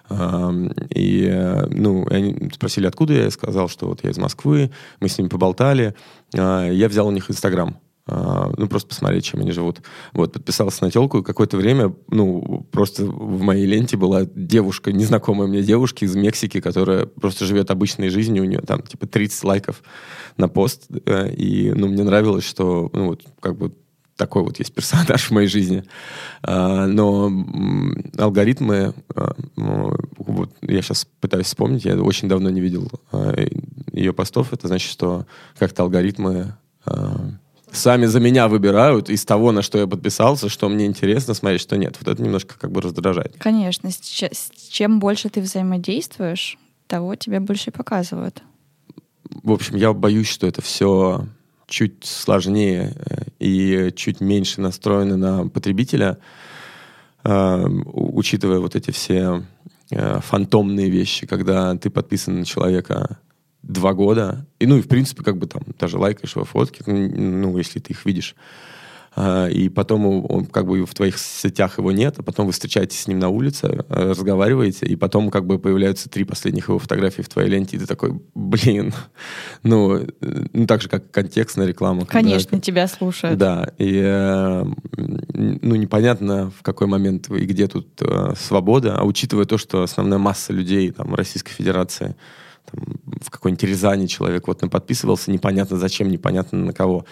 [0.10, 3.24] И, э, ну, они спросили, откуда я.
[3.24, 4.72] Я сказал, что вот я из Москвы.
[5.00, 5.96] Мы с ними поболтали.
[6.36, 7.78] А, я взял у них Инстаграм.
[8.06, 9.82] А, ну, просто посмотреть, чем они живут.
[10.12, 15.48] Вот, подписался на телку, и какое-то время, ну, просто в моей ленте была девушка, незнакомая
[15.48, 19.84] мне девушка из Мексики, которая просто живет обычной жизнью, у нее там, типа, 30 лайков
[20.36, 23.72] на пост, э, и, ну, мне нравилось, что, ну, вот, как бы
[24.16, 25.84] такой вот есть персонаж в моей жизни.
[26.42, 27.32] А, но
[28.18, 33.34] алгоритмы, а, вот я сейчас пытаюсь вспомнить, я очень давно не видел а,
[33.92, 35.26] ее постов, это значит, что
[35.58, 36.56] как-то алгоритмы
[37.72, 41.78] сами за меня выбирают из того, на что я подписался, что мне интересно смотреть, что
[41.78, 41.98] нет.
[42.00, 43.36] Вот это немножко как бы раздражает.
[43.40, 43.90] Конечно.
[43.90, 48.44] С чем больше ты взаимодействуешь, того тебе больше показывают.
[49.42, 51.26] В общем, я боюсь, что это все
[51.74, 56.20] чуть сложнее э, и чуть меньше настроены на потребителя,
[57.24, 59.44] э, учитывая вот эти все
[59.90, 63.18] э, фантомные вещи, когда ты подписан на человека
[63.64, 67.58] два года, и ну и в принципе как бы там даже лайкаешь его фотки, ну
[67.58, 68.36] если ты их видишь,
[69.16, 73.08] и потом он как бы в твоих сетях его нет, а потом вы встречаетесь с
[73.08, 77.30] ним на улице, э, разговариваете, и потом как бы появляются три последних его фотографии в
[77.30, 78.94] твоей ленте, и ты такой, блин,
[79.64, 80.08] ну, э,
[80.54, 82.06] ну так же, как контекстная реклама.
[82.06, 83.38] Конечно, когда, тебя слушают.
[83.38, 88.02] Да, и э, ну непонятно, в какой момент и где тут
[88.38, 92.16] свобода, а учитывая то, что основная масса людей там Российской Федерации
[92.72, 92.82] там,
[93.22, 97.06] в какой-нибудь Рязани человек вот подписывался, непонятно зачем, непонятно на кого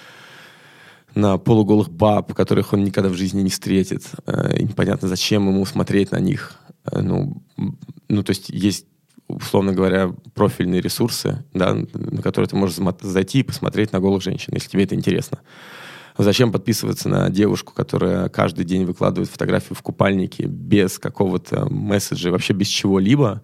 [1.16, 4.04] на полуголых баб, которых он никогда в жизни не встретит.
[4.26, 6.58] Э, и непонятно, зачем ему смотреть на них.
[6.86, 7.42] Э, ну,
[8.08, 8.86] ну, то есть есть,
[9.28, 14.54] условно говоря, профильные ресурсы, да, на которые ты можешь зайти и посмотреть на голых женщин,
[14.54, 15.40] если тебе это интересно.
[16.18, 22.54] Зачем подписываться на девушку, которая каждый день выкладывает фотографию в купальнике без какого-то месседжа, вообще
[22.54, 23.42] без чего-либо?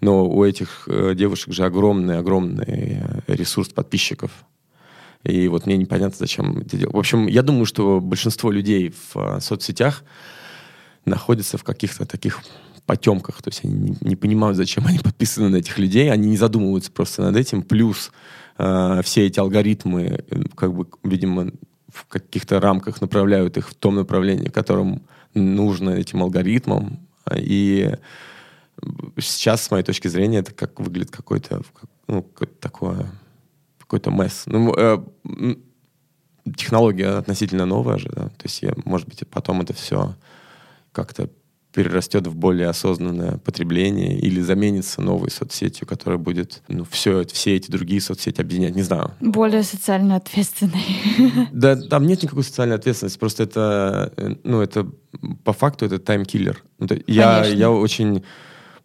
[0.00, 4.30] Но у этих э, девушек же огромный-огромный ресурс подписчиков.
[5.28, 6.94] И вот мне непонятно, зачем это делать.
[6.94, 10.02] В общем, я думаю, что большинство людей в э, соцсетях
[11.04, 12.40] находятся в каких-то таких
[12.86, 13.42] потемках.
[13.42, 16.10] То есть они не, не понимают, зачем они подписаны на этих людей.
[16.10, 17.62] Они не задумываются просто над этим.
[17.62, 18.10] Плюс
[18.56, 20.24] э, все эти алгоритмы,
[20.56, 21.52] как бы, видимо,
[21.88, 25.02] в каких-то рамках направляют их в том направлении, которым
[25.34, 27.00] нужно этим алгоритмам.
[27.36, 27.94] И
[29.18, 31.14] сейчас, с моей точки зрения, это как выглядит
[32.08, 33.06] ну, какое такое
[33.88, 34.44] какой-то месс.
[34.46, 34.98] Ну, э,
[36.56, 38.28] технология относительно новая же, да?
[38.28, 40.14] То есть, я, может быть, потом это все
[40.92, 41.30] как-то
[41.72, 47.70] перерастет в более осознанное потребление или заменится новой соцсетью, которая будет ну, все, все эти
[47.70, 49.12] другие соцсети объединять, не знаю.
[49.20, 50.82] Более социально ответственной.
[51.52, 54.90] Да, там нет никакой социальной ответственности, просто это, э, ну, это
[55.44, 56.62] по факту это таймкиллер.
[56.78, 58.24] Ну, я, я очень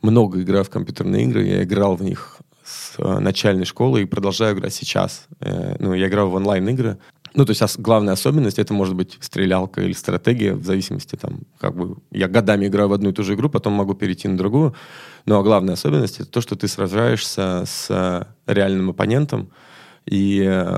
[0.02, 4.58] много играю в компьютерные игры, я играл в них с э, начальной школы и продолжаю
[4.58, 5.28] играть сейчас.
[5.40, 6.98] Э, ну, я играю в онлайн-игры.
[7.36, 11.76] Ну, то есть главная особенность это может быть стрелялка или стратегия, в зависимости там, как
[11.76, 14.76] бы я годами играю в одну и ту же игру, потом могу перейти на другую.
[15.26, 19.50] Но главная особенность это то, что ты сражаешься с реальным оппонентом,
[20.06, 20.78] и э,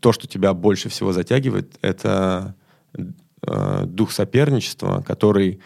[0.00, 2.54] то, что тебя больше всего затягивает, это
[3.86, 5.60] дух соперничества, который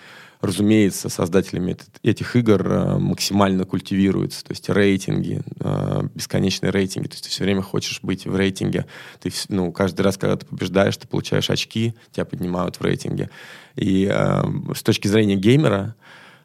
[0.46, 4.44] разумеется, создателями этих игр э, максимально культивируется.
[4.44, 7.08] То есть рейтинги, э, бесконечные рейтинги.
[7.08, 8.86] То есть ты все время хочешь быть в рейтинге.
[9.20, 13.30] Ты, ну, каждый раз, когда ты побеждаешь, ты получаешь очки, тебя поднимают в рейтинге.
[13.76, 14.42] И э,
[14.74, 15.94] с точки зрения геймера,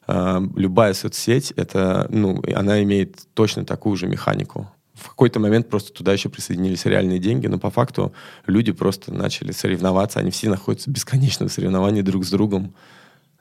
[0.08, 4.68] любая соцсеть, это, ну, она имеет точно такую же механику
[5.00, 8.14] в какой-то момент просто туда еще присоединились реальные деньги, но по факту
[8.45, 12.74] люди просто начали соревноваться, они все находятся в бесконечном соревновании друг с другом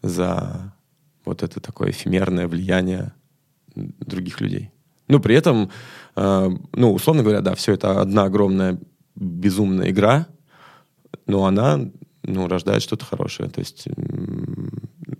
[0.03, 0.75] за
[1.25, 3.13] вот это такое эфемерное влияние
[3.75, 4.71] других людей.
[5.09, 5.71] Ну, при этом,
[6.17, 8.79] э, ну, условно говоря, да, все это одна огромная
[9.15, 10.27] безумная игра,
[11.27, 11.81] но она,
[12.23, 13.49] ну, рождает что-то хорошее.
[13.49, 13.93] То есть э,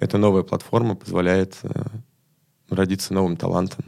[0.01, 1.85] эта новая платформа позволяет э,
[2.69, 3.85] родиться новым талантом,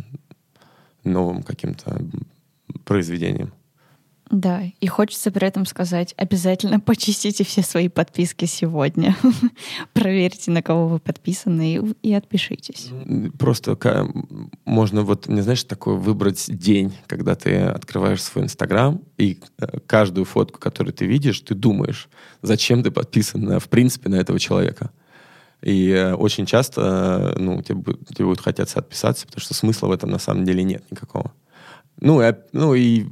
[1.05, 2.01] новым каким-то
[2.84, 3.53] произведением.
[4.30, 9.16] Да, и хочется при этом сказать, обязательно почистите все свои подписки сегодня.
[9.92, 12.90] Проверьте, на кого вы подписаны, и, и отпишитесь.
[13.38, 13.76] Просто
[14.64, 20.24] можно вот, не знаешь, такой выбрать день, когда ты открываешь свой Инстаграм, и э, каждую
[20.24, 22.08] фотку, которую ты видишь, ты думаешь,
[22.40, 24.92] зачем ты подписан, в принципе, на этого человека.
[25.60, 27.82] И э, очень часто э, ну, тебе,
[28.14, 31.32] тебе будет хотеться отписаться, потому что смысла в этом на самом деле нет никакого.
[32.00, 33.08] Ну, и, ну и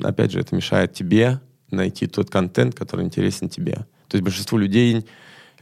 [0.00, 1.40] опять же, это мешает тебе
[1.70, 3.86] найти тот контент, который интересен тебе.
[4.08, 5.06] То есть большинству людей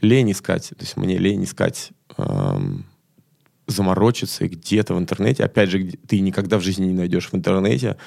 [0.01, 2.85] лень искать, то есть мне лень искать эм,
[3.67, 7.97] заморочиться где-то в интернете, опять же, ты никогда в жизни не найдешь в интернете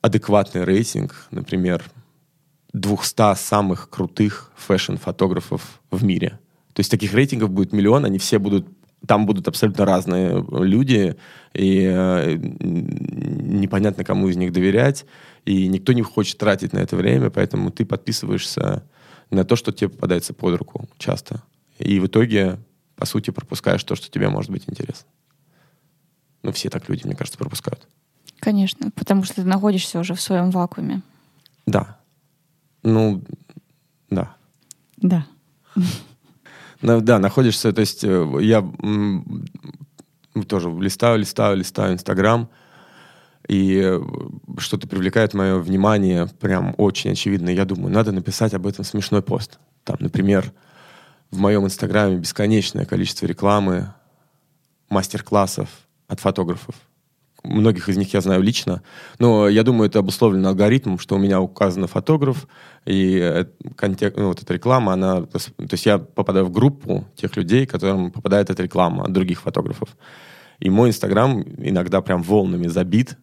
[0.00, 1.84] адекватный рейтинг, например,
[2.72, 6.38] 200 самых крутых фэшн-фотографов в мире.
[6.72, 8.66] То есть таких рейтингов будет миллион, они все будут
[9.06, 11.16] там будут абсолютно разные люди,
[11.54, 12.38] и э,
[13.50, 15.06] непонятно, кому из них доверять,
[15.44, 18.84] и никто не хочет тратить на это время, поэтому ты подписываешься
[19.30, 21.42] на то, что тебе попадается под руку часто.
[21.78, 22.58] И в итоге,
[22.96, 25.08] по сути, пропускаешь то, что тебе может быть интересно.
[26.42, 27.86] Ну, все так люди, мне кажется, пропускают.
[28.38, 31.02] Конечно, потому что ты находишься уже в своем вакууме.
[31.66, 31.98] Да.
[32.82, 33.22] Ну,
[34.08, 34.34] да.
[34.96, 35.26] Да.
[36.82, 38.66] Да, находишься, то есть э, я
[40.48, 42.48] тоже листаю, листаю, листаю Инстаграм,
[43.50, 44.00] и э,
[44.58, 47.50] что-то привлекает мое внимание прям очень очевидно.
[47.50, 49.58] Я думаю, надо написать об этом смешной пост.
[49.82, 50.52] Там, например,
[51.32, 53.92] в моем Инстаграме бесконечное количество рекламы,
[54.88, 55.68] мастер-классов
[56.06, 56.76] от фотографов.
[57.42, 58.82] Многих из них я знаю лично,
[59.18, 62.46] но я думаю, это обусловлено алгоритмом, что у меня указан фотограф,
[62.86, 65.22] и контекст, ну, вот эта реклама, она...
[65.22, 65.40] То
[65.72, 69.96] есть я попадаю в группу тех людей, которым попадает эта реклама от других фотографов.
[70.60, 73.16] И мой Инстаграм иногда прям волнами забит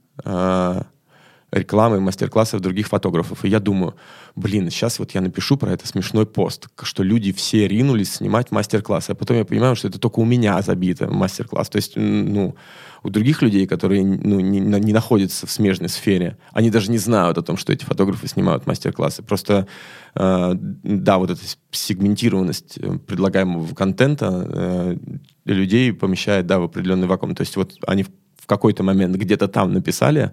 [1.51, 3.45] рекламы мастер-классов других фотографов.
[3.45, 3.95] И я думаю,
[4.35, 9.11] блин, сейчас вот я напишу про это смешной пост, что люди все ринулись снимать мастер-классы.
[9.11, 11.69] А потом я понимаю, что это только у меня забито мастер-класс.
[11.69, 12.55] То есть, ну,
[13.03, 17.37] у других людей, которые ну, не, не находятся в смежной сфере, они даже не знают
[17.37, 19.23] о том, что эти фотографы снимают мастер-классы.
[19.23, 19.67] Просто,
[20.15, 21.41] э, да, вот эта
[21.71, 24.97] сегментированность э, предлагаемого контента э,
[25.45, 27.35] людей помещает, да, в определенный вакуум.
[27.35, 28.05] То есть вот они
[28.47, 30.31] в, какой-то момент где-то там написали,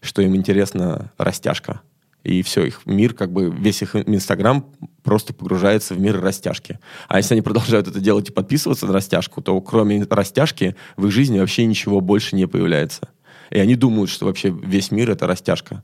[0.00, 1.82] что им интересна растяжка.
[2.24, 4.64] И все, их мир, как бы весь их Инстаграм
[5.02, 6.78] просто погружается в мир растяжки.
[7.06, 11.12] А если они продолжают это делать и подписываться на растяжку, то кроме растяжки в их
[11.12, 13.10] жизни вообще ничего больше не появляется.
[13.50, 15.82] И они думают, что вообще весь мир— это растяжка.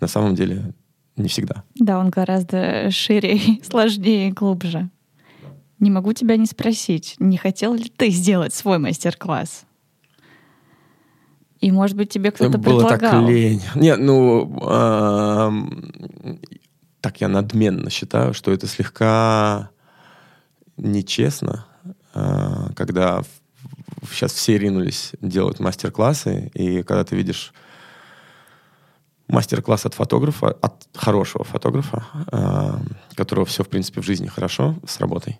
[0.00, 0.74] На самом деле
[1.16, 1.62] не всегда.
[1.76, 4.90] Да, он гораздо шире, сложнее и глубже.
[5.78, 9.66] Не могу тебя не спросить, не хотел ли ты сделать свой мастер-класс?
[11.62, 13.20] И, может быть, тебе кто-то Было предлагал.
[13.22, 13.62] так лень.
[13.76, 15.50] Нет, ну, э,
[17.00, 19.70] так я надменно считаю, что это слегка
[20.76, 21.64] нечестно,
[22.14, 23.22] э, когда
[24.10, 27.54] сейчас все ринулись делать мастер-классы, и когда ты видишь
[29.28, 32.72] мастер-класс от фотографа, от хорошего фотографа, э,
[33.14, 35.38] которого все, в принципе, в жизни хорошо с работой,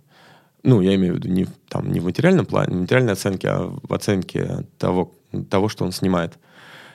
[0.62, 3.72] ну, я имею в виду не, там, не в материальном плане, не материальной оценке, а
[3.82, 5.12] в оценке того,
[5.50, 6.38] того, что он снимает.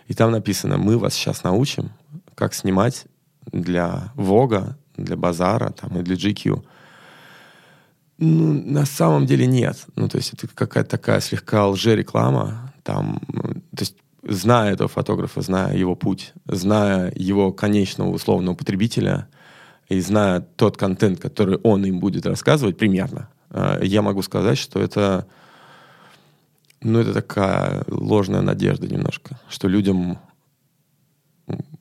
[0.08, 1.92] И там написано, мы вас сейчас научим,
[2.36, 3.06] как снимать
[3.52, 6.64] для Вога, для Базара там, и для GQ.
[8.20, 9.86] Ну, на самом деле нет.
[9.96, 12.74] Ну, то есть это какая-то такая слегка лже-реклама.
[12.84, 13.20] Там,
[13.76, 19.28] то есть зная этого фотографа, зная его путь, зная его конечного условного потребителя
[19.90, 23.30] и зная тот контент, который он им будет рассказывать примерно,
[23.82, 25.28] я могу сказать, что это
[26.82, 30.20] ну, это такая ложная надежда немножко, что людям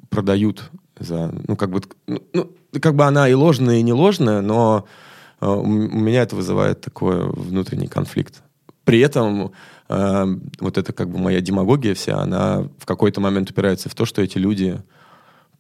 [0.09, 2.51] продают за, ну, как бы, ну, ну
[2.81, 4.87] как бы она и ложная, и не ложная, но
[5.41, 8.43] э, у меня это вызывает такой внутренний конфликт.
[8.85, 9.53] При этом
[9.89, 10.27] э,
[10.61, 14.23] вот это как бы моя демагогия вся, она в какой-то момент упирается в то, что
[14.23, 14.81] эти люди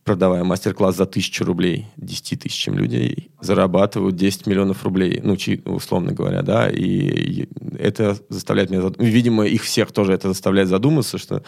[0.07, 6.43] продавая мастер-класс за тысячу рублей 10 тысячам людей, зарабатывают 10 миллионов рублей, ну, условно говоря,
[6.43, 9.13] да, и это заставляет меня задуматься.
[9.13, 11.43] Видимо, их всех тоже это заставляет задуматься, что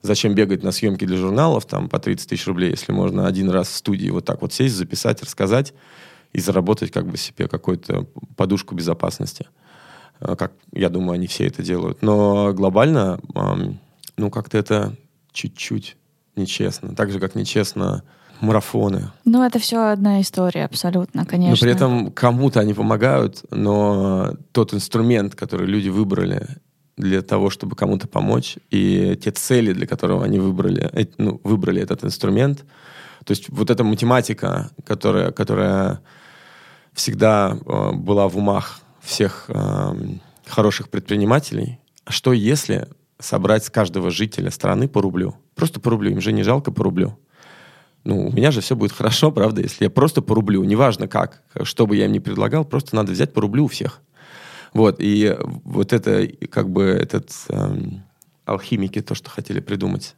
[0.00, 3.68] зачем бегать на съемки для журналов там по 30 тысяч рублей, если можно один раз
[3.68, 5.74] в студии вот так вот сесть, записать, рассказать
[6.32, 8.06] и заработать как бы себе какую-то
[8.36, 9.46] подушку безопасности.
[10.20, 12.00] Э, как, я думаю, они все это делают.
[12.00, 13.18] Но глобально,
[14.16, 14.94] ну, как-то это
[15.32, 15.96] чуть-чуть
[16.36, 16.94] нечестно.
[16.94, 18.02] Так же, как нечестно
[18.40, 19.10] марафоны.
[19.24, 21.50] Ну, это все одна история, абсолютно, конечно.
[21.50, 26.46] Но при этом кому-то они помогают, но тот инструмент, который люди выбрали,
[26.96, 32.04] для того, чтобы кому-то помочь, и те цели, для которых они выбрали, ну, выбрали этот
[32.04, 32.64] инструмент.
[33.24, 36.00] То есть вот эта математика, которая, которая
[36.92, 39.94] всегда э, была в умах всех э,
[40.46, 45.36] хороших предпринимателей, а что если собрать с каждого жителя страны по рублю?
[45.54, 47.18] Просто по рублю, им же не жалко по рублю.
[48.04, 51.42] Ну, у меня же все будет хорошо, правда, если я просто по рублю, неважно как,
[51.62, 54.02] что бы я им ни предлагал, просто надо взять по рублю у всех.
[54.74, 58.02] Вот, и вот это, как бы, этот эм,
[58.44, 60.16] алхимики, то, что хотели придумать,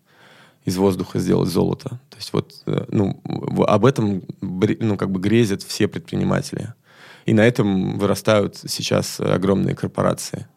[0.64, 2.00] из воздуха сделать золото.
[2.10, 3.22] То есть вот, э, ну,
[3.68, 6.74] об этом, ну, как бы грезят все предприниматели.
[7.24, 10.48] И на этом вырастают сейчас огромные корпорации.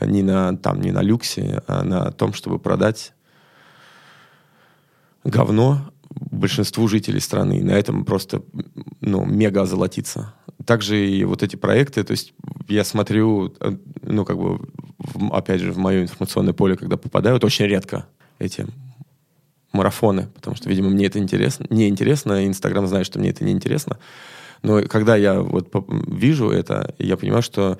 [0.00, 3.12] Не на, там, не на люксе, а на том, чтобы продать
[5.24, 7.58] говно большинству жителей страны.
[7.58, 8.42] И на этом просто
[9.00, 10.34] ну, мега озолотиться.
[10.64, 12.34] Также и вот эти проекты, то есть
[12.68, 14.60] я смотрю, э, ну, как бы,
[14.98, 18.06] в, опять же, в мое информационное поле, когда попадают, очень редко
[18.38, 18.66] эти
[19.72, 21.66] марафоны, потому что, видимо, мне это интересно.
[21.68, 23.98] Не интересно, Инстаграм знает, что мне это не интересно.
[24.62, 25.68] Но когда я вот
[26.06, 27.78] вижу это, я понимаю, что,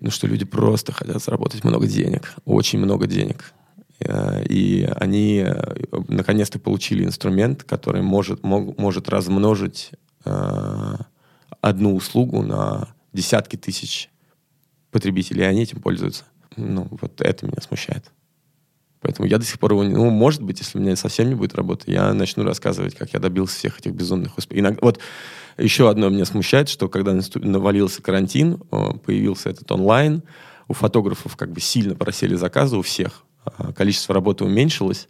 [0.00, 3.52] ну, что люди просто хотят заработать много денег, очень много денег.
[4.00, 5.74] Э, и они э,
[6.08, 9.90] наконец-то получили инструмент, который может, мог, может размножить
[10.24, 10.94] э,
[11.60, 14.10] одну услугу на десятки тысяч
[14.90, 16.24] потребителей, и они этим пользуются.
[16.56, 18.10] Ну, вот это меня смущает.
[19.00, 19.84] Поэтому я до сих пор его...
[19.84, 23.20] Ну, может быть, если у меня совсем не будет работы, я начну рассказывать, как я
[23.20, 24.60] добился всех этих безумных успехов.
[24.60, 24.98] Иногда, вот
[25.58, 28.58] еще одно меня смущает, что когда навалился карантин,
[29.04, 30.22] появился этот онлайн,
[30.68, 33.24] у фотографов как бы сильно просели заказы у всех.
[33.44, 35.08] А, количество работы уменьшилось,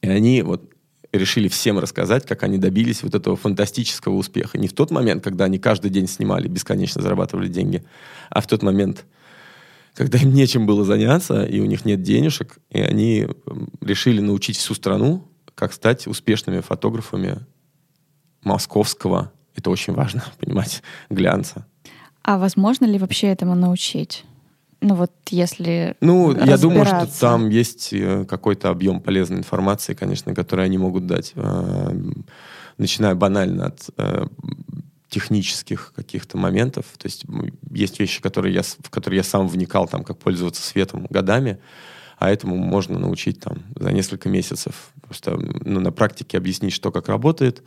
[0.00, 0.72] и они вот
[1.12, 4.58] решили всем рассказать, как они добились вот этого фантастического успеха.
[4.58, 7.84] Не в тот момент, когда они каждый день снимали, бесконечно зарабатывали деньги,
[8.30, 9.04] а в тот момент,
[9.94, 13.28] когда им нечем было заняться, и у них нет денежек, и они
[13.82, 17.40] решили научить всю страну, как стать успешными фотографами
[18.44, 21.66] московского, это очень важно понимать, глянца.
[22.22, 24.24] А возможно ли вообще этому научить?
[24.80, 30.34] Ну вот если Ну, я думаю, что там есть э, какой-то объем полезной информации, конечно,
[30.34, 31.32] который они могут дать.
[31.36, 31.96] Э,
[32.78, 34.26] начиная банально от э,
[35.08, 36.86] технических каких-то моментов.
[36.98, 37.24] То есть
[37.70, 41.58] есть вещи, которые я, в которые я сам вникал, там, как пользоваться светом годами,
[42.18, 44.90] а этому можно научить там за несколько месяцев.
[45.02, 47.62] Просто ну, на практике объяснить, что как работает,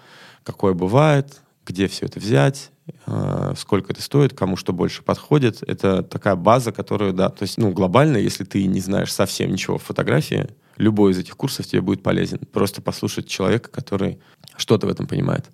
[0.45, 2.71] какое бывает, где все это взять,
[3.07, 5.63] э, сколько это стоит, кому что больше подходит.
[5.63, 9.77] Это такая база, которую, да, то есть, ну, глобально, если ты не знаешь совсем ничего
[9.77, 12.39] в фотографии, любой из этих курсов тебе будет полезен.
[12.51, 14.19] Просто послушать человека, который
[14.55, 15.45] что-то в этом понимает.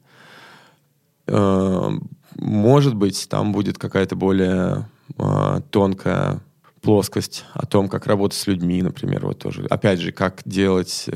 [1.28, 1.90] Э,
[2.36, 6.42] может быть, там будет какая-то более э, тонкая
[6.82, 9.66] плоскость о том, как работать с людьми, например, вот тоже.
[9.70, 11.08] Опять же, как делать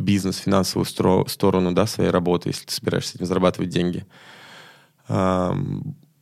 [0.00, 4.06] бизнес, финансовую стро- сторону да, своей работы, если ты собираешься этим зарабатывать деньги.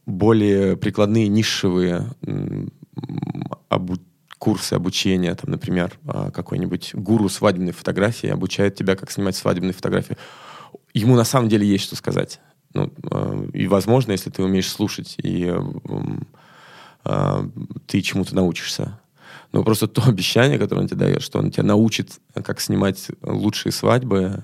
[0.06, 2.10] Более прикладные, нишевые
[3.68, 4.00] обу-
[4.38, 10.16] курсы обучения, там, например, э, какой-нибудь гуру свадебной фотографии обучает тебя, как снимать свадебные фотографии.
[10.94, 12.40] Ему на самом деле есть что сказать.
[12.72, 15.52] Ну, э, и, возможно, если ты умеешь слушать и
[17.04, 17.48] а,
[17.86, 19.00] ты чему-то научишься.
[19.52, 23.72] Но просто то обещание, которое он тебе дает, что он тебя научит, как снимать лучшие
[23.72, 24.42] свадьбы,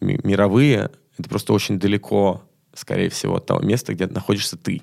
[0.00, 2.42] мировые, это просто очень далеко,
[2.74, 4.82] скорее всего, от того места, где находишься ты.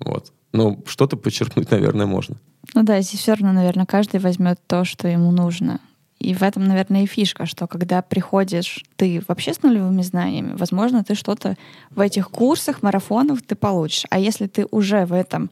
[0.00, 0.32] Вот.
[0.52, 2.36] Но что-то подчеркнуть, наверное, можно.
[2.74, 5.80] Ну да, здесь все равно, наверное, каждый возьмет то, что ему нужно.
[6.18, 11.04] И в этом, наверное, и фишка, что когда приходишь ты вообще с нулевыми знаниями, возможно,
[11.04, 11.56] ты что-то
[11.90, 14.06] в этих курсах, марафонах ты получишь.
[14.10, 15.50] А если ты уже в этом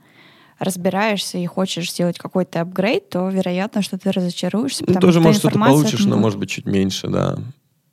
[0.62, 4.84] разбираешься и хочешь сделать какой-то апгрейд, то вероятно, что ты разочаруешься.
[4.86, 7.38] Ну, тоже, может, что-то получишь, но, может быть, чуть меньше, да.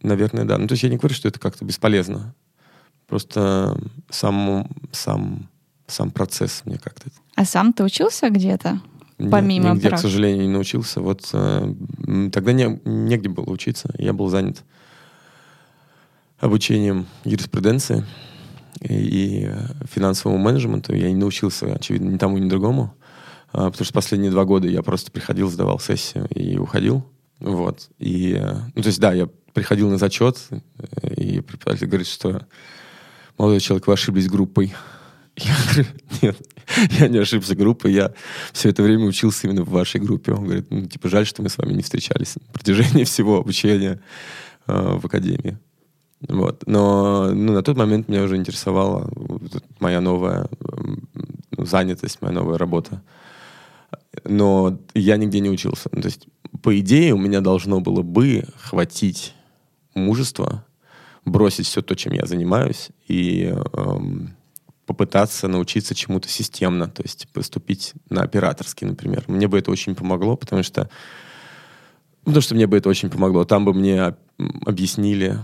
[0.01, 0.57] Наверное, да.
[0.57, 2.33] Ну, то есть я не говорю, что это как-то бесполезно.
[3.07, 3.77] Просто
[4.09, 5.49] сам, сам,
[5.87, 7.09] сам процесс мне как-то...
[7.35, 8.79] А сам ты учился где-то?
[9.17, 10.07] Помимо Нет, нигде, практики?
[10.07, 11.01] к сожалению, не научился.
[11.01, 11.73] Вот э,
[12.31, 13.93] тогда не, негде было учиться.
[13.97, 14.63] Я был занят
[16.39, 18.05] обучением юриспруденции
[18.81, 19.49] и
[19.89, 20.95] финансовому менеджменту.
[20.95, 22.93] Я не научился, очевидно, ни тому, ни другому.
[23.51, 27.05] А, потому что последние два года я просто приходил, сдавал сессию и уходил.
[27.39, 27.89] Вот.
[27.97, 30.37] И, э, ну, то есть, да, я приходил на зачет,
[31.03, 32.45] и преподаватель говорит, что
[33.37, 34.73] молодой человек, вы ошиблись группой.
[35.35, 35.85] Я говорю,
[36.21, 36.37] нет,
[36.99, 38.13] я не ошибся группой, я
[38.51, 40.33] все это время учился именно в вашей группе.
[40.33, 44.01] Он говорит, ну, типа, жаль, что мы с вами не встречались на протяжении всего обучения
[44.67, 45.57] э, в академии.
[46.27, 46.63] Вот.
[46.65, 49.09] Но ну, на тот момент меня уже интересовала
[49.79, 50.47] моя новая
[51.57, 53.01] занятость, моя новая работа.
[54.25, 55.89] но я нигде не учился.
[55.91, 56.27] Ну, то есть,
[56.61, 59.33] по идее, у меня должно было бы хватить
[59.95, 60.65] мужества
[61.25, 64.35] бросить все то, чем я занимаюсь, и эм,
[64.85, 69.23] попытаться научиться чему-то системно, то есть поступить на операторский, например.
[69.27, 70.89] Мне бы это очень помогло, потому что
[72.23, 73.45] потому что мне бы это очень помогло.
[73.45, 74.15] Там бы мне
[74.65, 75.39] объяснили,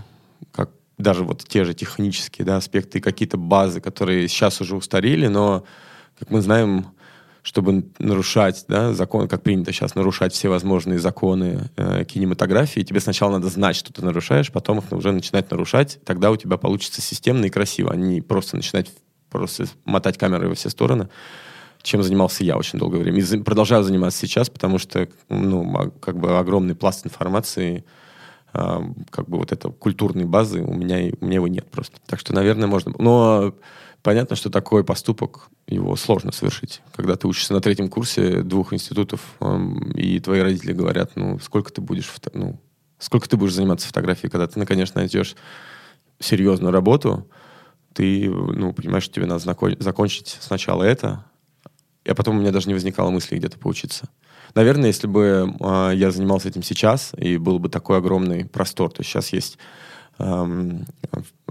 [0.52, 5.64] как даже вот те же технические да, аспекты, какие-то базы, которые сейчас уже устарели, но,
[6.18, 6.86] как мы знаем,
[7.42, 13.32] чтобы нарушать да, закон, как принято сейчас, нарушать все возможные законы э, кинематографии, тебе сначала
[13.32, 17.44] надо знать, что ты нарушаешь, потом их уже начинать нарушать, тогда у тебя получится системно
[17.44, 18.90] и красиво, а не просто начинать
[19.30, 21.08] просто мотать камерой во все стороны,
[21.82, 23.20] чем занимался я очень долгое время.
[23.20, 27.84] И продолжаю заниматься сейчас, потому что, ну, как бы огромный пласт информации,
[29.10, 31.98] как бы вот это культурной базы у меня, у меня его нет просто.
[32.06, 32.92] Так что, наверное, можно...
[32.98, 33.54] Но
[34.02, 36.82] понятно, что такой поступок, его сложно совершить.
[36.94, 39.20] Когда ты учишься на третьем курсе двух институтов,
[39.94, 42.60] и твои родители говорят, ну, сколько ты будешь, ну,
[42.98, 45.36] сколько ты будешь заниматься фотографией, когда ты, наконец, найдешь
[46.20, 47.28] серьезную работу,
[47.92, 49.40] ты, ну, понимаешь, тебе надо
[49.78, 51.24] закончить сначала это,
[52.06, 54.08] а потом у меня даже не возникало мысли где-то поучиться.
[54.56, 59.02] Наверное, если бы э, я занимался этим сейчас, и был бы такой огромный простор, то
[59.02, 59.58] сейчас есть
[60.18, 60.86] эм,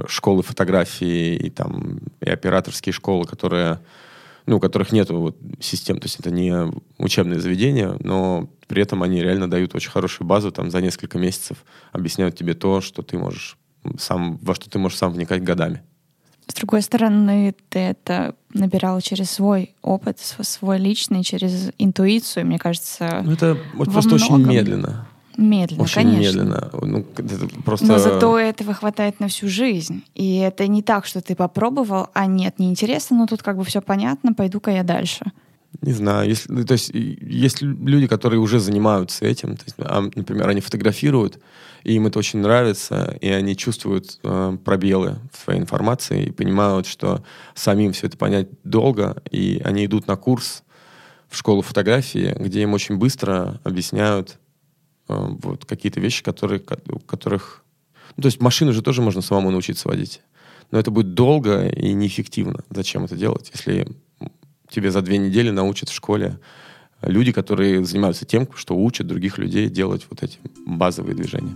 [0.07, 3.79] школы фотографии и там и операторские школы, которые
[4.47, 9.03] ну, у которых нет вот систем, то есть это не учебные заведения, но при этом
[9.03, 13.19] они реально дают очень хорошую базу, там за несколько месяцев объясняют тебе то, что ты
[13.19, 13.55] можешь
[13.99, 15.83] сам, во что ты можешь сам вникать годами.
[16.47, 23.21] С другой стороны, ты это набирал через свой опыт, свой личный, через интуицию, мне кажется.
[23.23, 24.41] Ну, это просто многом...
[24.41, 25.07] очень медленно.
[25.37, 26.41] Медленно, Очень конечно.
[26.41, 26.69] медленно.
[26.81, 27.03] Ну,
[27.65, 27.85] просто...
[27.85, 30.03] Но зато этого хватает на всю жизнь.
[30.13, 33.81] И это не так, что ты попробовал, а нет, неинтересно, но тут как бы все
[33.81, 35.25] понятно, пойду-ка я дальше.
[35.81, 40.01] Не знаю, если, ну, то есть есть люди, которые уже занимаются этим, то есть, а,
[40.15, 41.39] например, они фотографируют,
[41.85, 46.87] и им это очень нравится, и они чувствуют э, пробелы в своей информации и понимают,
[46.87, 47.23] что
[47.53, 50.63] самим все это понять долго, и они идут на курс
[51.29, 54.37] в школу фотографии, где им очень быстро объясняют
[55.07, 57.63] Э, вот какие-то вещи, которые, которых...
[58.17, 60.21] Ну, то есть машину же тоже можно самому научиться водить.
[60.71, 62.63] Но это будет долго и неэффективно.
[62.69, 63.87] Зачем это делать, если
[64.69, 66.39] тебе за две недели научат в школе
[67.05, 71.55] люди, которые занимаются тем, что учат других людей делать вот эти базовые движения.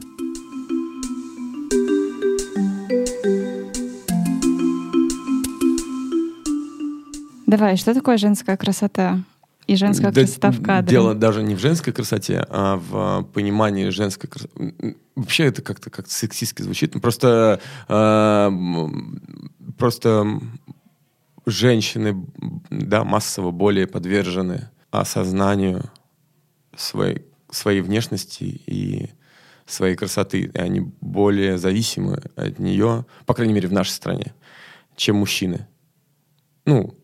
[7.47, 9.23] Давай, что такое женская красота?
[9.69, 10.89] и женская да, красота в кадре.
[10.89, 14.95] Дело даже не в женской красоте, а в понимании женской красоты.
[15.15, 16.99] Вообще это как-то как сексистски звучит.
[16.99, 18.51] Просто, э,
[19.77, 20.39] просто
[21.45, 22.25] женщины
[22.71, 25.83] да, массово более подвержены осознанию
[26.75, 29.09] своей, своей внешности и
[29.65, 30.51] своей красоты.
[30.53, 34.33] И они более зависимы от нее, по крайней мере, в нашей стране,
[34.95, 35.67] чем мужчины.
[36.65, 36.95] Ну,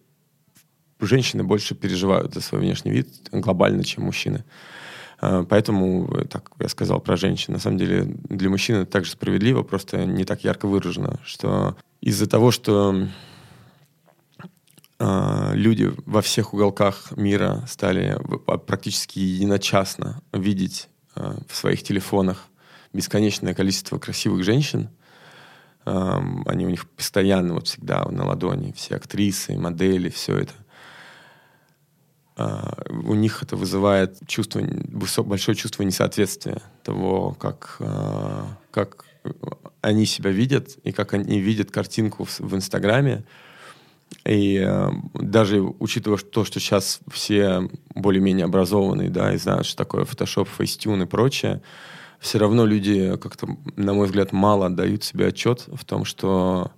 [1.00, 4.44] женщины больше переживают за свой внешний вид глобально, чем мужчины.
[5.20, 9.12] А, поэтому, э, так я сказал про женщин, на самом деле для мужчин это также
[9.12, 13.08] справедливо, просто не так ярко выражено, что из-за того, что
[15.00, 18.18] люди во всех уголках мира стали
[18.66, 22.46] практически единочасно видеть э, в своих телефонах
[22.94, 24.90] бесконечное количество красивых женщин,
[25.84, 30.54] они у них постоянно вот всегда на ладони, все актрисы, модели, все это
[32.38, 34.62] у них это вызывает чувство,
[35.24, 37.78] большое чувство несоответствия того, как,
[38.72, 39.06] как
[39.82, 43.24] они себя видят и как они видят картинку в, в Инстаграме.
[44.26, 50.04] И uh, даже учитывая то, что сейчас все более-менее образованные, да, и знают, что такое
[50.04, 51.62] Photoshop, Facetune и прочее,
[52.20, 56.72] все равно люди как-то, на мой взгляд, мало отдают себе отчет в том, что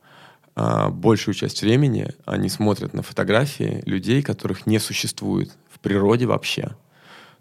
[0.55, 6.75] а, большую часть времени они смотрят на фотографии людей, которых не существует в природе вообще.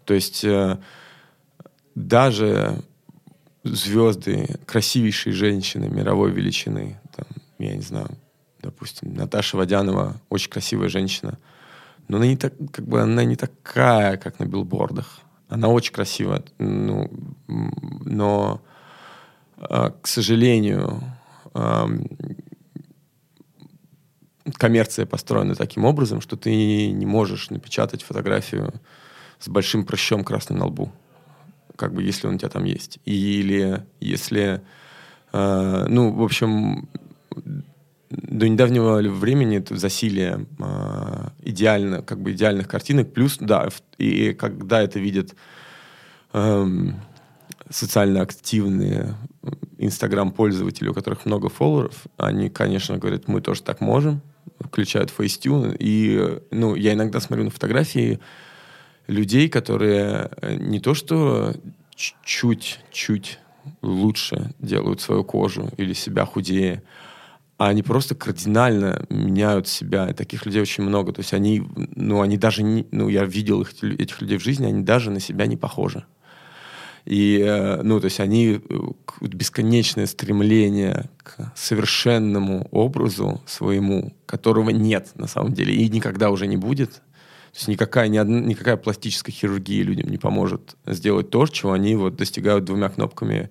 [0.05, 0.77] То есть э,
[1.95, 2.83] даже
[3.63, 7.25] звезды, красивейшие женщины мировой величины, там,
[7.59, 8.09] я не знаю,
[8.67, 11.37] допустим, Наташа Водянова, очень красивая женщина,
[12.07, 15.21] но она не, так, как бы, она не такая, как на билбордах.
[15.49, 17.09] Она очень красивая, ну,
[17.47, 18.61] но,
[19.57, 21.01] э, к сожалению,
[24.53, 28.73] коммерция построена таким образом, что ты не можешь напечатать фотографию
[29.39, 30.91] с большим прыщом красным на лбу,
[31.75, 32.99] как бы если он у тебя там есть.
[33.05, 34.61] Или если,
[35.31, 36.89] э, ну, в общем,
[38.09, 43.13] до недавнего времени это засилие э, идеально, как бы идеальных картинок.
[43.13, 45.35] Плюс, да, и когда это видят
[46.33, 46.95] эм,
[47.69, 49.15] социально активные
[49.77, 54.21] инстаграм-пользователи, у которых много фолловеров, они, конечно, говорят, мы тоже так можем,
[54.59, 55.75] включают фейстюн.
[55.77, 58.19] И, ну, я иногда смотрю на фотографии
[59.07, 61.53] людей, которые э, не то что
[62.23, 63.39] чуть-чуть
[63.81, 66.83] лучше делают свою кожу или себя худее,
[67.57, 70.09] они просто кардинально меняют себя.
[70.09, 71.11] И таких людей очень много.
[71.11, 71.63] То есть они,
[71.95, 75.19] ну, они даже не, ну, я видел их, этих людей в жизни, они даже на
[75.19, 76.05] себя не похожи.
[77.05, 78.77] И, э, ну, то есть они э,
[79.21, 86.57] бесконечное стремление к совершенному образу своему, которого нет на самом деле и никогда уже не
[86.57, 86.91] будет.
[86.91, 91.95] То есть никакая, ни одна, никакая пластическая хирургия людям не поможет сделать то, чего они
[91.95, 93.49] вот достигают двумя кнопками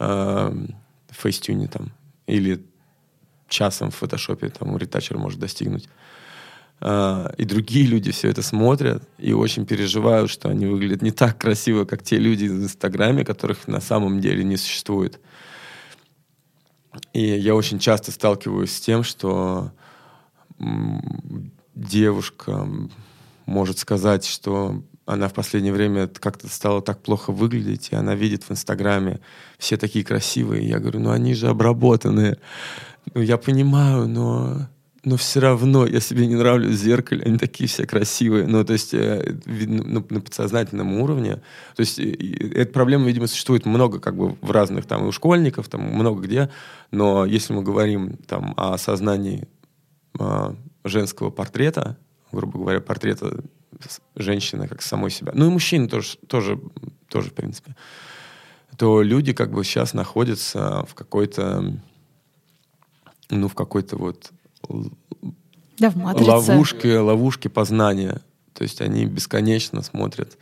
[0.00, 0.66] э,
[1.10, 1.92] в там
[2.26, 2.64] или
[3.48, 5.88] часом в фотошопе там ретачер может достигнуть.
[6.80, 11.38] Uh, и другие люди все это смотрят и очень переживают, что они выглядят не так
[11.38, 15.20] красиво, как те люди в Инстаграме, которых на самом деле не существует.
[17.12, 19.72] И я очень часто сталкиваюсь с тем, что
[21.74, 22.68] девушка
[23.46, 28.44] может сказать, что она в последнее время как-то стала так плохо выглядеть, и она видит
[28.44, 29.20] в Инстаграме
[29.58, 30.66] все такие красивые.
[30.66, 32.38] Я говорю, ну они же обработанные.
[33.12, 34.68] Ну, я понимаю, но,
[35.04, 38.46] но все равно я себе не нравлюсь в зеркале, они такие все красивые.
[38.46, 41.42] Ну, то есть, э, видно, ну, на подсознательном уровне.
[41.76, 45.68] То есть, эта проблема, видимо, существует много как бы в разных, там, и у школьников,
[45.68, 46.50] там, много где.
[46.90, 49.46] Но если мы говорим там о сознании
[50.18, 51.98] э, женского портрета,
[52.32, 53.42] грубо говоря, портрета
[54.16, 56.60] женщины как самой себя, ну и мужчины тоже, тоже,
[57.08, 57.76] тоже в принципе,
[58.76, 61.80] то люди как бы сейчас находятся в какой-то
[63.30, 64.30] ну, в какой-то вот
[65.78, 68.20] да, в ловушке, ловушке познания.
[68.52, 70.38] То есть они бесконечно смотрят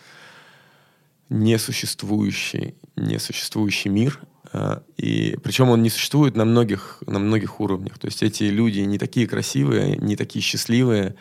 [1.29, 4.21] несуществующий, несуществующий мир,
[4.53, 7.99] а, и причем он не существует на многих, на многих уровнях.
[7.99, 11.15] То есть эти люди не такие красивые, не такие счастливые,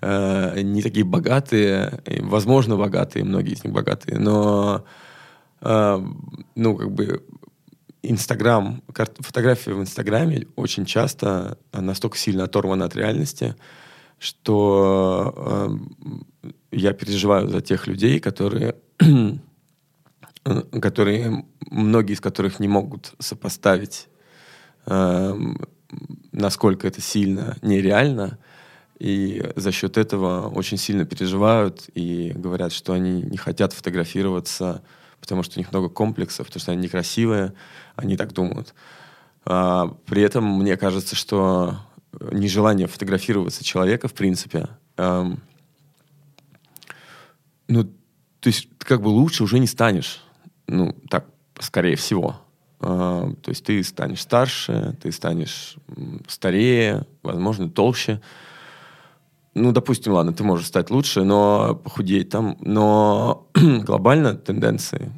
[0.00, 4.84] а, не такие богатые, возможно, богатые, многие из них богатые, но
[5.60, 6.02] а,
[6.54, 7.22] ну, как бы
[8.02, 8.82] Инстаграм,
[9.18, 13.56] фотография в Инстаграме очень часто настолько сильно оторвана от реальности,
[14.18, 15.34] что
[16.42, 18.76] э, я переживаю за тех людей, которые,
[20.80, 24.08] которые, многие из которых не могут сопоставить,
[24.86, 25.34] э,
[26.32, 28.38] насколько это сильно нереально,
[28.98, 34.82] и за счет этого очень сильно переживают и говорят, что они не хотят фотографироваться
[35.20, 37.54] потому что у них много комплексов, потому что они некрасивые,
[37.96, 38.74] они так думают.
[39.44, 41.78] А, при этом мне кажется, что
[42.32, 45.40] нежелание фотографироваться человека, в принципе, эм,
[47.68, 50.24] ну, то есть как бы лучше уже не станешь.
[50.66, 51.26] Ну, так,
[51.60, 52.40] скорее всего.
[52.80, 55.76] Э, то есть ты станешь старше, ты станешь
[56.26, 58.20] старее, возможно, толще
[59.54, 62.56] ну, допустим, ладно, ты можешь стать лучше, но похудеть там.
[62.60, 65.12] Но глобально тенденции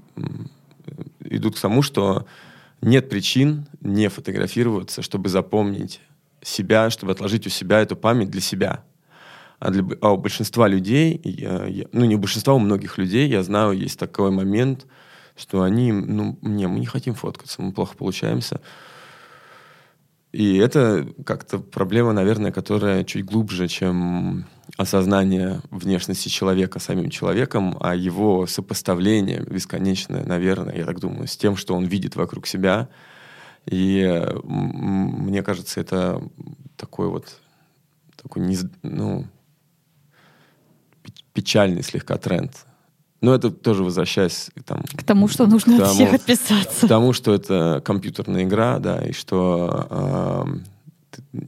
[1.20, 2.26] идут к тому, что
[2.80, 6.00] нет причин не фотографироваться, чтобы запомнить
[6.42, 8.84] себя, чтобы отложить у себя эту память для себя.
[9.58, 13.28] А, для, а у большинства людей, я, я, ну не у большинства, у многих людей,
[13.28, 14.86] я знаю, есть такой момент,
[15.36, 18.60] что они, ну, не, мы не хотим фоткаться, мы плохо получаемся.
[20.32, 24.46] И это как-то проблема, наверное, которая чуть глубже, чем
[24.78, 31.56] осознание внешности человека самим человеком, а его сопоставление бесконечное, наверное, я так думаю, с тем,
[31.56, 32.88] что он видит вокруг себя.
[33.66, 36.22] И мне кажется, это
[36.76, 37.38] такой вот
[38.16, 39.26] такой, ну,
[41.34, 42.66] печальный слегка тренд
[43.22, 46.86] но это тоже возвращаясь там, к тому, что нужно тому, от всех отписаться.
[46.86, 50.58] К тому, что это компьютерная игра, да, и что
[51.32, 51.38] э,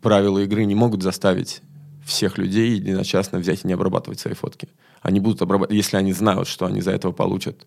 [0.00, 1.60] правила игры не могут заставить
[2.04, 4.68] всех людей единочасно взять и не обрабатывать свои фотки.
[5.02, 7.66] Они будут обрабатывать, если они знают, что они за этого получат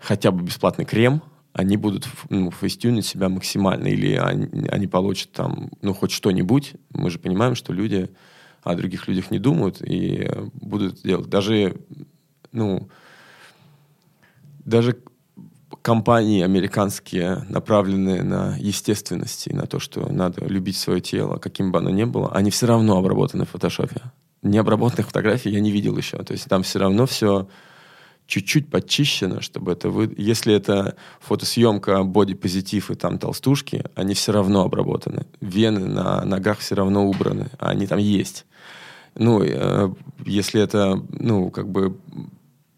[0.00, 1.22] хотя бы бесплатный крем,
[1.52, 6.74] они будут ну, фейстюнить себя максимально, или они, они получат там, ну, хоть что-нибудь.
[6.90, 8.10] Мы же понимаем, что люди
[8.64, 11.28] о других людях не думают и будут делать.
[11.28, 11.76] Даже,
[12.52, 12.88] ну,
[14.64, 14.96] даже
[15.82, 21.78] компании американские, направленные на естественность и на то, что надо любить свое тело, каким бы
[21.78, 24.00] оно ни было, они все равно обработаны в фотошопе.
[24.42, 26.18] Необработанных фотографий я не видел еще.
[26.18, 27.48] То есть там все равно все
[28.26, 30.12] чуть-чуть подчищено, чтобы это вы...
[30.16, 35.26] Если это фотосъемка боди-позитив и там толстушки, они все равно обработаны.
[35.40, 38.46] Вены на ногах все равно убраны, а они там есть.
[39.14, 39.92] Ну, э,
[40.24, 41.96] если это, ну, как бы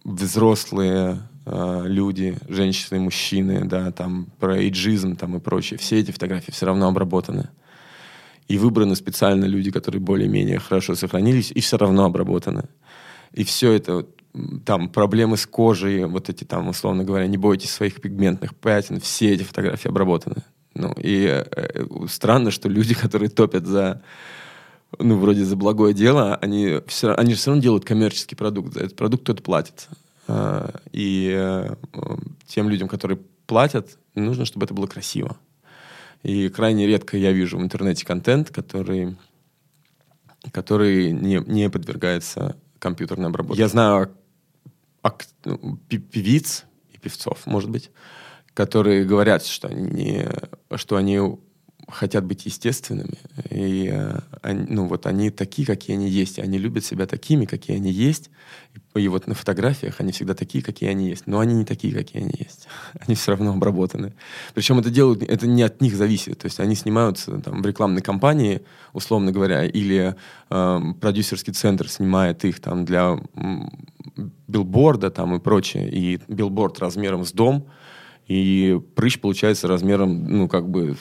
[0.04, 6.50] взрослые э, люди, женщины, мужчины, да, там про эйджизм там и прочее, все эти фотографии
[6.50, 7.48] все равно обработаны.
[8.48, 12.64] И выбраны специально люди, которые более-менее хорошо сохранились, и все равно обработаны.
[13.32, 14.06] И все это
[14.64, 19.32] там проблемы с кожей, вот эти там, условно говоря, не бойтесь своих пигментных пятен, все
[19.32, 20.42] эти фотографии обработаны.
[20.74, 24.02] Ну, и э, э странно, что люди, которые топят за
[24.98, 28.74] ну, вроде за благое дело, они все, они же все равно делают коммерческий продукт.
[28.74, 29.88] За этот продукт кто-то платит.
[30.28, 31.74] А, и э,
[32.46, 35.36] тем людям, которые платят, нужно, чтобы это было красиво.
[36.22, 39.16] И крайне редко я вижу в интернете контент, который,
[40.50, 43.62] который не, не подвергается компьютерной обработке.
[43.62, 44.10] Я знаю
[45.10, 47.90] певиц и певцов, может быть,
[48.54, 50.26] которые говорят, что они,
[50.76, 51.20] что они
[51.88, 53.18] хотят быть естественными.
[53.48, 54.18] И э,
[54.68, 56.38] ну, вот они такие, какие они есть.
[56.38, 58.30] Они любят себя такими, какие они есть.
[58.74, 61.26] И, и вот на фотографиях они всегда такие, какие они есть.
[61.26, 62.66] Но они не такие, какие они есть.
[63.06, 64.14] Они все равно обработаны.
[64.54, 66.38] Причем это делают, это не от них зависит.
[66.38, 68.62] То есть они снимаются там, в рекламной кампании,
[68.92, 70.16] условно говоря, или
[70.50, 73.18] э, продюсерский центр снимает их там для
[74.48, 75.88] билборда там и прочее.
[75.88, 77.68] И билборд размером с дом—
[78.26, 80.96] и прыщ получается размером, ну, как бы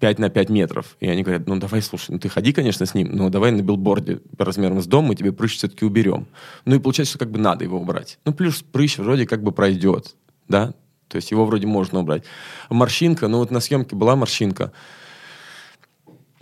[0.00, 0.96] 5 на 5 метров.
[1.00, 3.62] И они говорят, ну, давай, слушай, ну, ты ходи, конечно, с ним, но давай на
[3.62, 6.26] билборде размером с дом мы тебе прыщ все-таки уберем.
[6.66, 8.18] Ну, и получается, что как бы надо его убрать.
[8.24, 10.14] Ну, плюс прыщ вроде как бы пройдет,
[10.48, 10.74] да,
[11.08, 12.24] то есть его вроде можно убрать.
[12.68, 14.72] Морщинка, ну, вот на съемке была морщинка,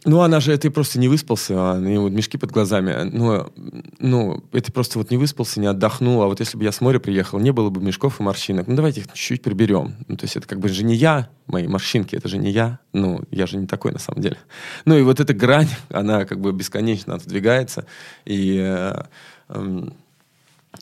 [0.04, 3.08] ну, она же, ты просто не выспался, а ну, вот мешки под глазами.
[3.12, 3.52] Ну,
[4.00, 6.22] ну, это просто вот не выспался, не отдохнул.
[6.22, 8.66] А вот если бы я с моря приехал, не было бы мешков и морщинок.
[8.66, 9.94] Ну, давайте их чуть-чуть приберем.
[10.08, 12.80] Ну, то есть это как бы же не я, мои морщинки, это же не я.
[12.92, 14.38] Ну, я же не такой на самом деле.
[14.84, 17.86] Ну, и вот эта грань, она как бы бесконечно отодвигается.
[18.24, 19.04] И, э,
[19.50, 19.88] э,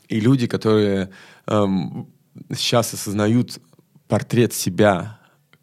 [0.07, 1.11] и люди, которые
[1.45, 1.65] э,
[2.55, 3.59] сейчас осознают
[4.07, 5.20] портрет себя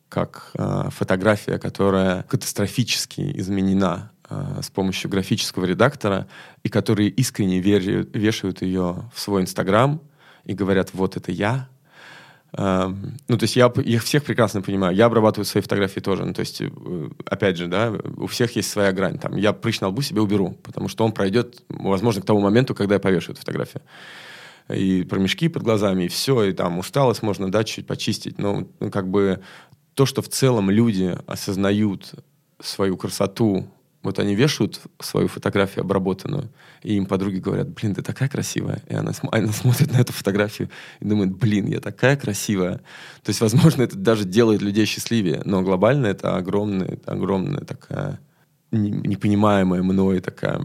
[0.09, 6.27] как э, фотография, которая катастрофически изменена э, с помощью графического редактора,
[6.63, 10.01] и которые искренне верят, вешают ее в свой Инстаграм
[10.45, 11.69] и говорят, вот это я.
[12.53, 12.93] Э,
[13.29, 14.97] ну, то есть я их всех прекрасно понимаю.
[14.97, 16.25] Я обрабатываю свои фотографии тоже.
[16.25, 16.69] Ну, то есть, э,
[17.27, 19.19] опять же, да, у всех есть своя грань.
[19.19, 22.75] Там, я прыщ на лбу себе уберу, потому что он пройдет, возможно, к тому моменту,
[22.75, 23.83] когда я повешу эту фотографию
[24.75, 28.91] и промежки под глазами, и все, и там усталость можно, да, чуть почистить, но ну,
[28.91, 29.41] как бы
[29.99, 32.15] то, что в целом люди осознают
[32.61, 33.67] свою красоту,
[34.05, 36.51] вот они вешают свою фотографию обработанную,
[36.85, 38.81] и им подруги говорят, блин, ты такая красивая.
[38.87, 40.71] И она, она смотрит на эту фотографию
[41.01, 42.77] и думает, блин, я такая красивая.
[43.25, 48.21] То есть, возможно, это даже делает людей счастливее, но глобально это огромная, это огромная такая
[48.71, 50.61] непонимаемая мной такая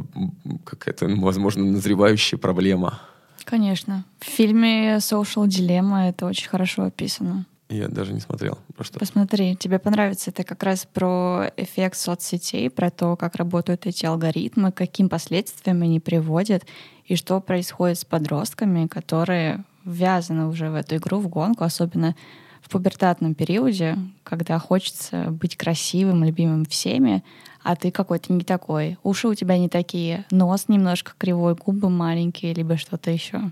[0.63, 2.99] какая-то, возможно, назревающая проблема.
[3.45, 4.05] Конечно.
[4.19, 7.47] В фильме Social Dilemma это очень хорошо описано.
[7.73, 8.59] Я даже не смотрел.
[8.75, 8.99] Просто.
[8.99, 10.29] Посмотри, тебе понравится.
[10.29, 15.99] Это как раз про эффект соцсетей, про то, как работают эти алгоритмы, каким последствиям они
[15.99, 16.63] приводят,
[17.05, 22.15] и что происходит с подростками, которые ввязаны уже в эту игру, в гонку, особенно
[22.61, 27.23] в пубертатном периоде, когда хочется быть красивым, любимым всеми,
[27.61, 28.97] а ты какой-то не такой.
[29.03, 33.51] Уши у тебя не такие, нос немножко кривой, губы маленькие, либо что-то еще.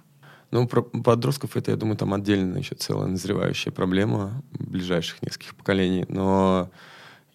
[0.52, 6.06] Ну, про подростков это, я думаю, там отдельно еще целая назревающая проблема ближайших нескольких поколений.
[6.10, 6.70] Но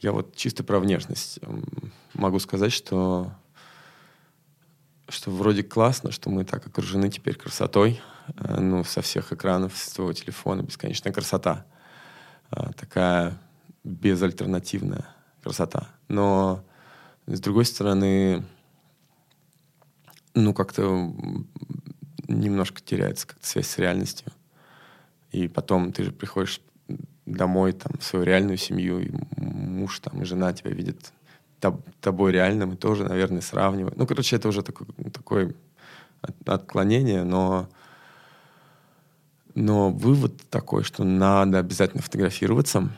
[0.01, 1.41] я вот чисто про внешность
[2.13, 3.33] могу сказать, что
[5.09, 8.01] что вроде классно, что мы так окружены теперь красотой,
[8.37, 11.65] э, ну, со всех экранов, с твоего телефона, бесконечная красота.
[12.51, 13.39] Э, такая
[13.85, 15.07] безальтернативная
[15.45, 15.89] красота.
[16.09, 16.65] Но,
[17.29, 18.45] с другой стороны,
[20.35, 21.15] ну, как-то
[22.29, 24.33] немножко теряется как-то связь с реальностью.
[25.33, 26.61] И потом ты же приходишь
[27.27, 31.13] домой, там, в свою реальную семью, и муж там, и жена тебя видят
[32.01, 33.97] тобой реальным, и тоже, наверное, сравнивают.
[33.97, 35.55] Ну, короче, это уже такое, такое
[36.45, 37.69] отклонение, но,
[39.55, 42.89] но вывод такой, что надо обязательно фотографироваться,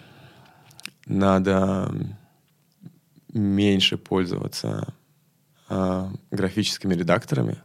[1.07, 1.91] надо
[3.33, 4.95] меньше пользоваться
[5.69, 7.59] э, графическими редакторами,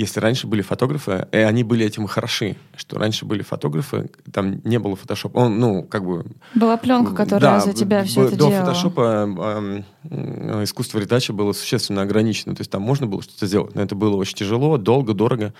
[0.00, 4.78] если раньше были фотографы, и они были этим хороши, что раньше были фотографы, там не
[4.78, 5.38] было фотошопа.
[5.38, 6.24] Он, ну, как бы...
[6.54, 8.64] Была пленка, которая да, за тебя все это до делала.
[8.64, 12.54] фотошопа э, искусство ретача было существенно ограничено.
[12.54, 15.52] То есть там можно было что-то сделать, но это было очень тяжело, долго, дорого.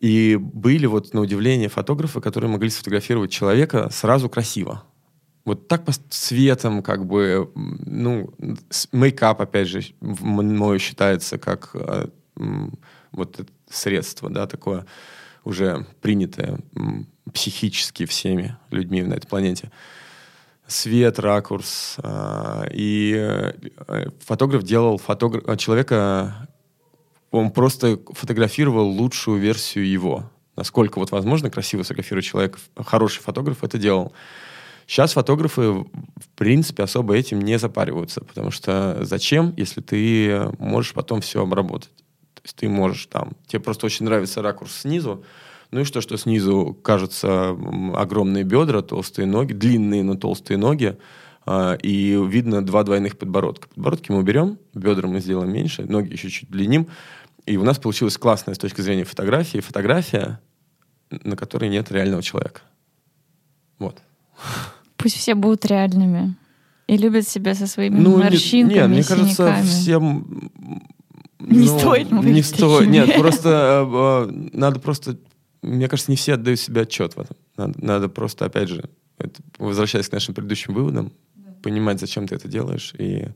[0.00, 4.84] И были вот на удивление фотографы, которые могли сфотографировать человека сразу красиво.
[5.44, 8.32] Вот так по цветам, как бы, ну,
[8.92, 12.06] мейкап, опять же, мой считается как э,
[13.12, 14.86] вот это средство, да, такое
[15.44, 16.58] уже принятое
[17.32, 19.70] психически всеми людьми на этой планете.
[20.66, 21.96] Свет, ракурс.
[22.02, 26.48] Э, и э, фотограф делал фотограф, человека
[27.30, 30.30] он просто фотографировал лучшую версию его.
[30.56, 34.12] Насколько вот возможно красиво сфотографировать человека, хороший фотограф это делал.
[34.86, 41.20] Сейчас фотографы, в принципе, особо этим не запариваются, потому что зачем, если ты можешь потом
[41.20, 41.90] все обработать?
[42.42, 45.24] То есть ты можешь там, тебе просто очень нравится ракурс снизу,
[45.70, 47.56] ну и что, что снизу кажутся
[47.94, 50.98] огромные бедра, толстые ноги, длинные, но толстые ноги,
[51.46, 53.68] а, и видно два двойных подбородка.
[53.68, 56.88] Подбородки мы уберем, бедра мы сделаем меньше, ноги еще чуть длинним,
[57.46, 60.40] и у нас получилась классная с точки зрения фотографии фотография,
[61.10, 62.62] на которой нет реального человека.
[63.78, 64.02] Вот.
[64.96, 66.36] Пусть все будут реальными.
[66.86, 69.34] И любят себя со своими ну, морщинками, Нет, мне синяками.
[69.34, 70.50] кажется, всем...
[71.46, 72.88] Не ну, стоит Не стоит.
[72.88, 73.48] Нет, просто
[73.88, 75.16] э, э, надо просто...
[75.62, 77.36] Мне кажется, не все отдают себе отчет в этом.
[77.56, 78.88] Надо, надо просто, опять же,
[79.18, 81.12] это, возвращаясь к нашим предыдущим выводам,
[81.62, 83.28] понимать, зачем ты это делаешь, и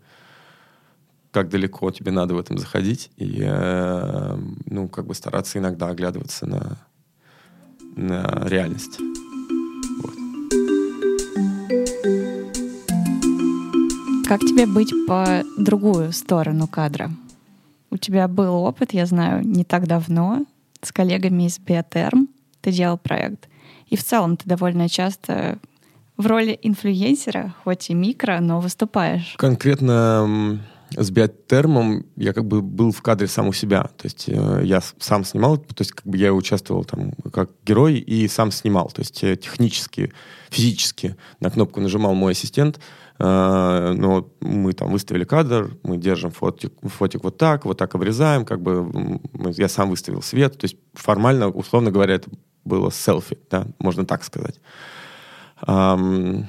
[1.30, 6.46] как далеко тебе надо в этом заходить, и э, ну, как бы стараться иногда оглядываться
[6.46, 6.78] на,
[7.94, 8.98] на реальность.
[14.26, 17.11] Как тебе быть по другую сторону кадра?
[17.91, 20.45] У тебя был опыт, я знаю, не так давно
[20.82, 22.28] с коллегами из Биотерм.
[22.61, 23.49] Ты делал проект.
[23.89, 25.59] И в целом ты довольно часто
[26.16, 29.34] в роли инфлюенсера, хоть и микро, но выступаешь.
[29.37, 30.61] Конкретно
[30.95, 33.82] с биотермом я как бы был в кадре сам у себя.
[33.97, 37.99] То есть э, я сам снимал, то есть как бы я участвовал там как герой
[37.99, 38.91] и сам снимал.
[38.91, 40.12] То есть э, технически,
[40.51, 42.78] физически на кнопку нажимал мой ассистент,
[43.18, 48.45] э, но мы там выставили кадр, мы держим фотик, фотик вот так, вот так обрезаем,
[48.45, 49.20] как бы
[49.57, 50.57] я сам выставил свет.
[50.59, 52.30] То есть формально, условно говоря, это
[52.64, 54.61] было селфи, да, можно так сказать.
[55.66, 56.47] Um,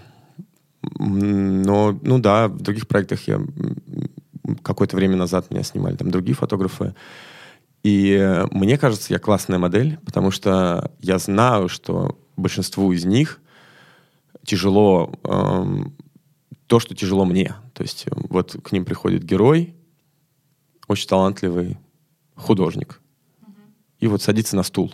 [1.00, 3.42] но, ну да, в других проектах я
[4.62, 6.96] какое-то время назад меня снимали там другие фотографы.
[7.84, 13.40] И мне кажется, я классная модель, потому что я знаю, что большинству из них
[14.46, 15.96] тяжело эм,
[16.68, 17.56] то, что тяжело мне.
[17.74, 19.76] То есть э, вот к ним приходит герой,
[20.88, 21.78] очень талантливый
[22.36, 23.02] художник,
[23.42, 23.54] mm-hmm.
[24.00, 24.94] и вот садится на стул.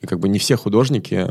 [0.00, 1.30] И как бы не все художники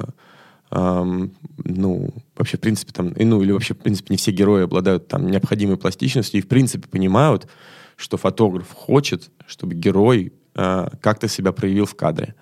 [0.71, 4.63] эм, ну, вообще, в принципе, там, и, ну, или вообще, в принципе, не все герои
[4.63, 7.47] обладают там необходимой пластичностью и, в принципе, понимают,
[7.95, 12.35] что фотограф хочет, чтобы герой э, как-то себя проявил в кадре.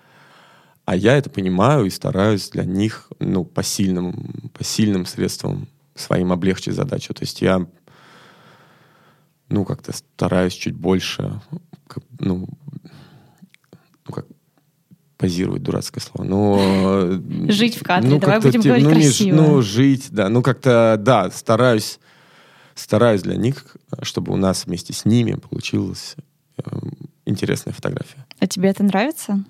[0.84, 6.32] А я это понимаю и стараюсь для них, ну, по сильным, по сильным средствам своим
[6.32, 7.12] облегчить задачу.
[7.12, 7.66] То есть я,
[9.48, 11.40] ну, как-то стараюсь чуть больше,
[12.18, 12.48] ну,
[15.18, 16.26] позировать, дурацкое слово.
[16.26, 19.34] Но, жить в кадре, ну, давай будем говорить ну, красиво.
[19.34, 20.28] Не, ну, жить, да.
[20.28, 21.98] Ну, как-то, да, стараюсь,
[22.74, 26.14] стараюсь для них, чтобы у нас вместе с ними получилась
[26.56, 26.62] э,
[27.26, 28.24] интересная фотография.
[28.38, 29.44] А тебе это нравится?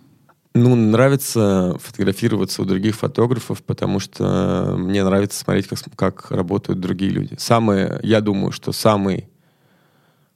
[0.55, 7.11] Ну, нравится фотографироваться у других фотографов, потому что мне нравится смотреть, как, как работают другие
[7.11, 7.35] люди.
[7.39, 9.29] Самый, я думаю, что самый,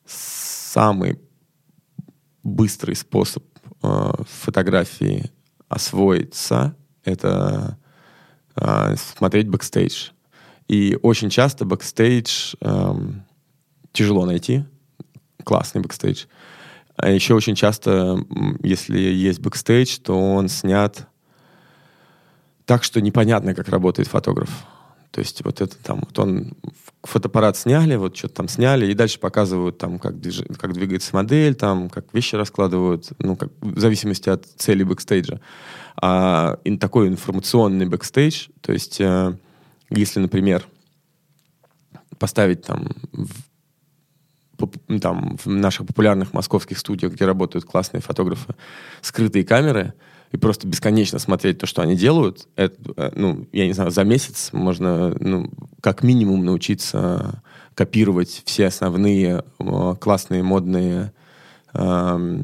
[0.05, 1.18] самый
[2.43, 3.51] быстрый способ э,
[3.83, 5.30] фотографии
[5.68, 7.78] освоиться, это
[8.57, 10.11] э, смотреть бэкстейдж.
[10.68, 12.95] И очень часто бэкстейдж э,
[13.93, 14.64] тяжело найти,
[15.45, 16.26] классный бэкстейдж.
[16.97, 18.18] А еще очень часто,
[18.62, 21.09] если есть бэкстейдж, то он снят
[22.64, 24.51] так, что непонятно, как работает фотограф.
[25.12, 26.54] То есть вот это там, вот он
[27.02, 30.42] фотоаппарат сняли, вот что-то там сняли, и дальше показывают там, как, движ...
[30.58, 35.40] как двигается модель, там, как вещи раскладывают, ну, как, в зависимости от цели бэкстейджа.
[36.00, 39.36] А и такой информационный бэкстейдж, то есть э,
[39.90, 40.66] если, например,
[42.18, 48.54] поставить там в, там в наших популярных московских студиях, где работают классные фотографы,
[49.02, 49.92] скрытые камеры,
[50.33, 54.03] и просто бесконечно смотреть то, что они делают, это, э, ну, я не знаю, за
[54.03, 57.43] месяц можно, ну, как минимум научиться
[57.74, 61.12] копировать все основные э, классные модные
[61.74, 62.43] э,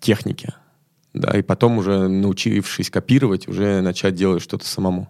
[0.00, 0.54] техники.
[1.12, 5.08] Да, и потом уже научившись копировать, уже начать делать что-то самому.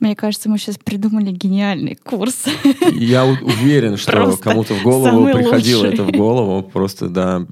[0.00, 2.46] Мне кажется, мы сейчас придумали гениальный курс.
[2.92, 5.94] Я уверен, что кому-то в голову приходило лучший.
[5.94, 6.62] это в голову.
[6.62, 7.46] Просто, да,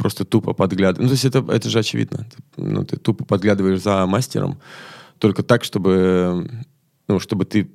[0.00, 1.02] просто тупо подглядывать.
[1.02, 2.26] Ну, то есть это, это же очевидно.
[2.56, 4.58] Ты, ну, ты тупо подглядываешь за мастером,
[5.18, 6.50] только так, чтобы,
[7.06, 7.70] ну, чтобы ты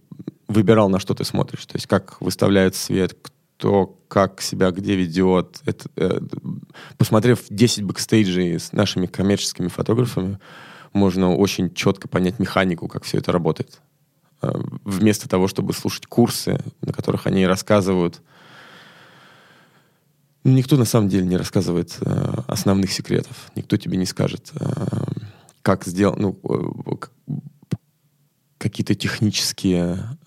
[0.47, 1.65] выбирал, на что ты смотришь.
[1.67, 3.15] То есть как выставляет свет,
[3.57, 5.61] кто как себя где ведет.
[5.65, 6.19] Это, э,
[6.97, 10.39] посмотрев 10 бэкстейджей с нашими коммерческими фотографами,
[10.93, 13.81] можно очень четко понять механику, как все это работает.
[14.41, 14.51] Э,
[14.83, 18.21] вместо того, чтобы слушать курсы, на которых они рассказывают.
[20.45, 23.51] Никто на самом деле не рассказывает э, основных секретов.
[23.55, 24.65] Никто тебе не скажет, э,
[25.63, 26.39] как сделать, ну,
[28.59, 30.17] какие-то технические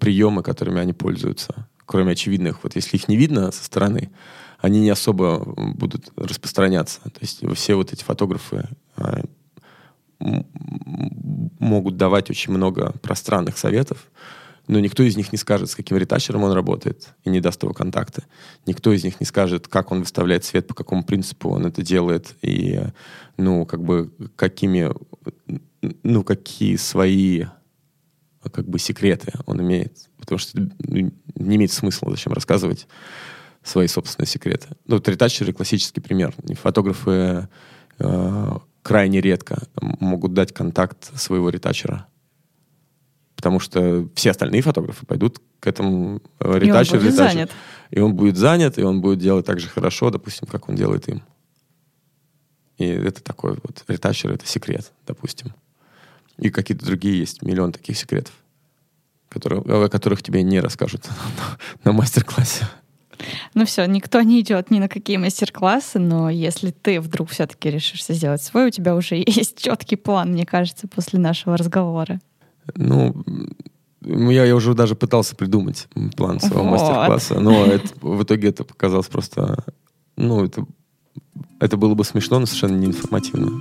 [0.00, 1.68] приемы, которыми они пользуются.
[1.86, 4.10] Кроме очевидных, вот если их не видно со стороны,
[4.58, 7.00] они не особо будут распространяться.
[7.00, 8.68] То есть все вот эти фотографы
[10.18, 14.10] могут давать очень много пространных советов,
[14.68, 17.72] но никто из них не скажет, с каким ретачером он работает, и не даст его
[17.72, 18.24] контакты.
[18.66, 22.36] Никто из них не скажет, как он выставляет свет, по какому принципу он это делает,
[22.42, 22.80] и,
[23.38, 24.92] ну, как бы, какими,
[26.02, 27.46] ну, какие свои,
[28.52, 30.08] как бы, секреты он имеет.
[30.18, 32.86] Потому что ну, не имеет смысла зачем рассказывать
[33.62, 34.68] свои собственные секреты.
[34.86, 36.34] Ну, вот ретачеры— классический пример.
[36.62, 37.48] Фотографы
[37.98, 42.06] э, крайне редко могут дать контакт своего ретачера.
[43.38, 46.98] Потому что все остальные фотографы пойдут к этому ретачеру.
[46.98, 47.50] И он будет ретачер, занят.
[47.90, 51.08] И он будет занят, и он будет делать так же хорошо, допустим, как он делает
[51.08, 51.22] им.
[52.78, 55.54] И это такой вот ретачер, это секрет, допустим.
[56.36, 58.34] И какие-то другие есть, миллион таких секретов,
[59.28, 61.06] которые, о которых тебе не расскажут
[61.84, 62.66] на мастер-классе.
[63.54, 68.14] Ну все, никто не идет ни на какие мастер-классы, но если ты вдруг все-таки решишься
[68.14, 72.20] сделать свой, у тебя уже есть четкий план, мне кажется, после нашего разговора.
[72.74, 73.24] Ну,
[74.02, 76.70] я, я уже даже пытался придумать план своего вот.
[76.70, 79.64] мастер-класса, но это, в итоге это показалось просто...
[80.16, 80.66] Ну, это,
[81.60, 83.60] это было бы смешно, но совершенно неинформативно.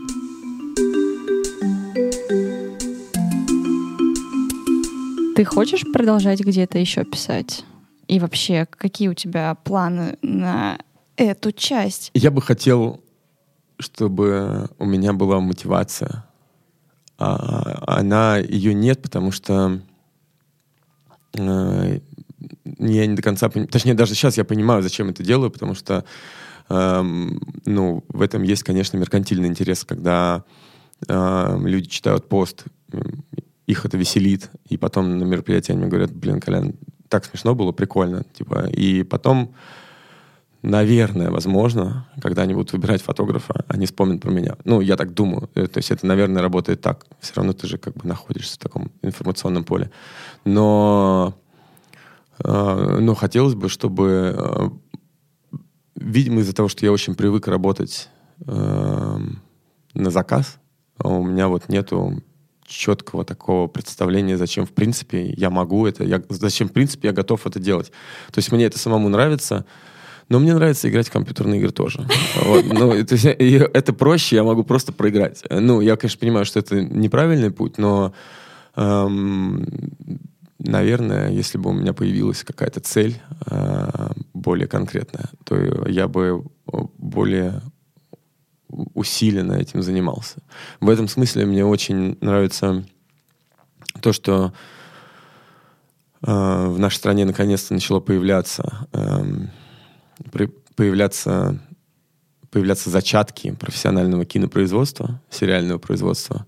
[5.36, 7.64] Ты хочешь продолжать где-то еще писать?
[8.08, 10.80] И вообще, какие у тебя планы на
[11.16, 12.10] эту часть?
[12.14, 13.02] Я бы хотел,
[13.78, 16.26] чтобы у меня была мотивация.
[17.18, 19.80] А она ее нет, потому что
[21.34, 22.00] э,
[22.80, 23.70] я не до конца понимаю.
[23.70, 26.06] Точнее, даже сейчас я понимаю, зачем это делаю, потому что
[26.70, 27.02] э,
[27.66, 30.44] ну, в этом есть, конечно, меркантильный интерес, когда
[31.08, 32.66] э, люди читают пост,
[33.66, 36.74] их это веселит, и потом на мероприятии они мне говорят, блин, Колян,
[37.10, 38.24] так смешно было, прикольно.
[38.34, 38.68] Типа.
[38.70, 39.54] И потом,
[40.68, 44.58] наверное, возможно, когда они будут выбирать фотографа, они вспомнят про меня.
[44.66, 45.50] Ну, я так думаю.
[45.56, 47.06] Э, то есть это, наверное, работает так.
[47.20, 49.92] Все равно ты же как бы находишься в таком информационном поле.
[50.46, 51.34] Но,
[52.44, 55.58] э, но хотелось бы, чтобы, э,
[55.96, 58.10] видимо, из-за того, что я очень привык работать
[58.46, 59.18] э,
[59.94, 60.60] на заказ,
[60.98, 62.22] а у меня вот нету
[62.66, 67.48] четкого такого представления, зачем в принципе я могу это, я, зачем в принципе я готов
[67.48, 67.92] это делать.
[68.32, 69.66] То есть мне это самому нравится,
[70.30, 72.06] но мне нравится играть в компьютерные игры тоже.
[72.44, 75.44] Вот, ну, то есть, это проще, я могу просто проиграть.
[75.50, 78.14] Ну, я, конечно, понимаю, что это неправильный путь, но,
[78.76, 79.66] эм,
[80.60, 83.20] наверное, если бы у меня появилась какая-то цель
[83.50, 86.44] э, более конкретная, то я бы
[86.98, 87.62] более
[88.94, 90.42] усиленно этим занимался.
[90.82, 92.84] В этом смысле мне очень нравится
[94.02, 94.54] то, что
[96.22, 99.26] э, в нашей стране наконец-то начало появляться, э,
[100.76, 101.60] появляться,
[102.50, 106.46] появляться зачатки профессионального кинопроизводства, сериального производства,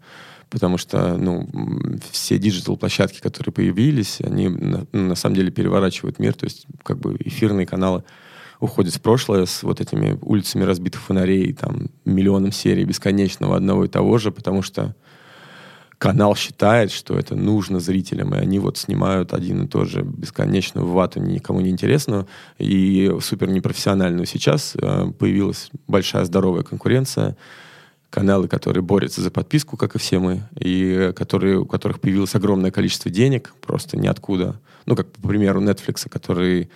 [0.49, 1.47] потому что ну,
[2.11, 7.17] все digital-площадки, которые появились, они на, на самом деле переворачивают мир, то есть как бы
[7.19, 8.03] эфирные каналы—
[8.59, 13.87] уходит в прошлое с вот этими улицами разбитых фонарей, там, миллионом серий бесконечного одного и
[13.87, 14.95] того же, потому что
[15.99, 20.87] канал считает, что это нужно зрителям, и они вот снимают один и тот же бесконечную
[20.87, 22.27] вату, никому не интересную
[22.57, 24.25] и супер непрофессиональную.
[24.25, 27.35] Сейчас э, появилась большая здоровая конкуренция,
[28.09, 32.71] каналы, которые борются за подписку, как и все мы, и которые, у которых появилось огромное
[32.71, 34.59] количество денег, просто ниоткуда.
[34.85, 36.69] Ну, как, по примеру, Netflix, который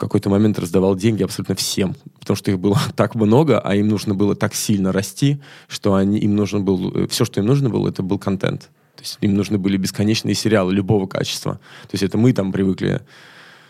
[0.00, 4.14] какой-то момент раздавал деньги абсолютно всем, потому что их было так много, а им нужно
[4.14, 8.02] было так сильно расти, что они, им нужно было, все, что им нужно было, это
[8.02, 8.70] был контент.
[8.96, 11.54] То есть им нужны были бесконечные сериалы любого качества.
[11.82, 13.00] То есть это мы там привыкли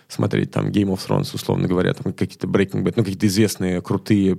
[0.09, 4.39] смотреть там Game of Thrones, условно говоря, там какие-то Breaking Bad, ну, какие-то известные, крутые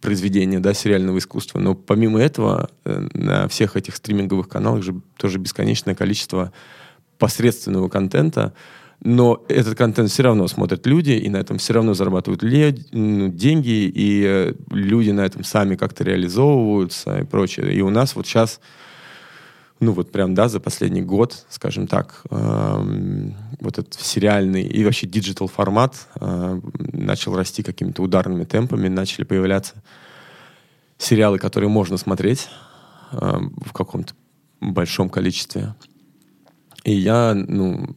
[0.00, 1.58] произведения, да, сериального искусства.
[1.58, 6.52] Но помимо этого, э, на всех этих стриминговых каналах же тоже бесконечное количество
[7.18, 8.52] посредственного контента,
[9.02, 14.24] но этот контент все равно смотрят люди, и на этом все равно зарабатывают деньги, и
[14.26, 17.72] э, люди на этом сами как-то реализовываются и прочее.
[17.72, 18.60] И у нас вот сейчас
[19.80, 25.06] ну вот прям, да, за последний год, скажем так, эм, вот этот сериальный и вообще
[25.06, 26.60] digital формат э,
[26.92, 29.82] начал расти какими-то ударными темпами, начали появляться
[30.98, 32.48] сериалы, которые можно смотреть
[33.12, 34.12] э, в каком-то
[34.60, 35.74] большом количестве.
[36.84, 37.96] И я, ну,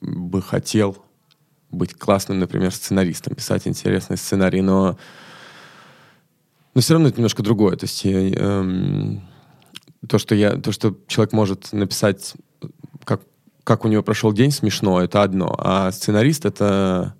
[0.00, 0.96] бы хотел
[1.70, 4.98] быть классным, например, сценаристом, писать интересный сценарий, но,
[6.74, 7.76] но все равно это немножко другое.
[7.76, 9.22] То есть я, эм,
[10.08, 12.34] то, что я, то, что человек может написать,
[13.04, 13.22] как,
[13.64, 15.54] как у него прошел день, смешно, это одно.
[15.58, 17.14] А сценарист это...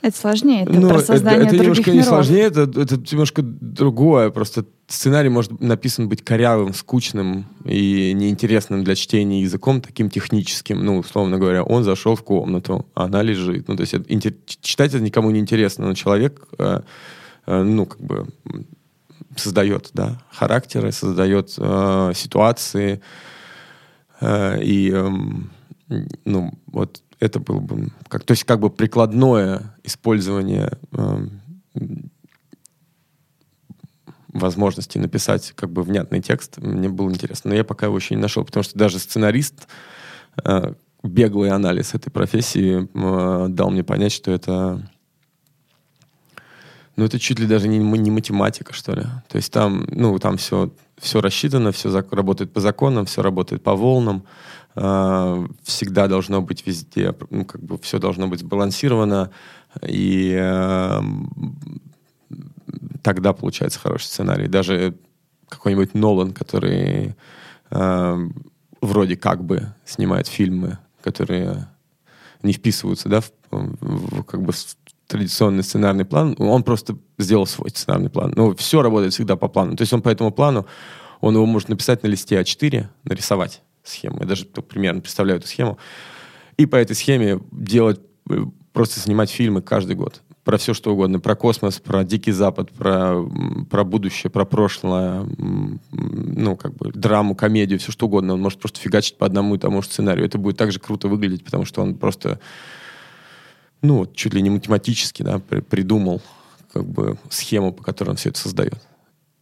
[0.00, 1.96] Это сложнее, это ну, про создание это, это немножко миров.
[1.96, 4.30] не сложнее, это, это немножко другое.
[4.30, 10.84] Просто сценарий может написан быть корявым, скучным и неинтересным для чтения языком, таким техническим.
[10.84, 13.66] Ну, условно говоря, он зашел в комнату, она лежит.
[13.66, 16.80] Ну, то есть это, читать это никому не интересно, но человек, э,
[17.46, 18.28] э, ну, как бы
[19.36, 23.00] создает, да, характеры, создает э, ситуации.
[24.20, 25.08] Э, и, э,
[26.24, 31.26] ну, вот это было бы, как, то есть как бы прикладное использование э,
[34.28, 37.50] возможности написать как бы внятный текст, мне было интересно.
[37.50, 39.68] Но я пока его еще не нашел, потому что даже сценарист,
[40.44, 44.88] э, беглый анализ этой профессии э, дал мне понять, что это
[46.96, 49.04] ну, это чуть ли даже не, не математика, что ли.
[49.28, 53.74] То есть там, ну, там все, все рассчитано, все работает по законам, все работает по
[53.74, 54.24] волнам.
[54.74, 59.30] Э, всегда должно быть везде, ну, как бы все должно быть сбалансировано.
[59.86, 61.00] И э,
[63.02, 64.48] тогда получается хороший сценарий.
[64.48, 64.96] Даже
[65.48, 67.14] какой-нибудь Нолан, который
[67.70, 68.28] э,
[68.80, 71.68] вроде как бы снимает фильмы, которые
[72.42, 74.52] не вписываются, да, в, в, как бы
[75.08, 78.32] традиционный сценарный план, он просто сделал свой сценарный план.
[78.36, 79.74] Ну, все работает всегда по плану.
[79.74, 80.66] То есть он по этому плану,
[81.20, 84.18] он его может написать на листе А4, нарисовать схему.
[84.20, 85.78] Я даже примерно представляю эту схему.
[86.58, 90.22] И по этой схеме делать, э, просто снимать фильмы каждый год.
[90.44, 91.20] Про все, что угодно.
[91.20, 93.22] Про космос, про Дикий Запад, про,
[93.70, 95.26] про будущее, про прошлое,
[95.90, 98.34] ну, как бы, драму, комедию, все что угодно.
[98.34, 100.26] Он может просто фигачить по одному и тому же сценарию.
[100.26, 102.40] Это будет также круто выглядеть, потому что он просто
[103.82, 106.20] ну, чуть ли не математически, да, при, придумал
[106.72, 108.80] как бы схему, по которой он все это создает.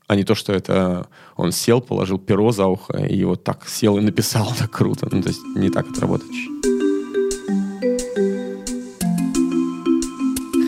[0.06, 3.98] А не то, что это он сел, положил перо за ухо и вот так сел
[3.98, 5.08] и написал так круто.
[5.10, 6.30] Ну, то есть не так это работает.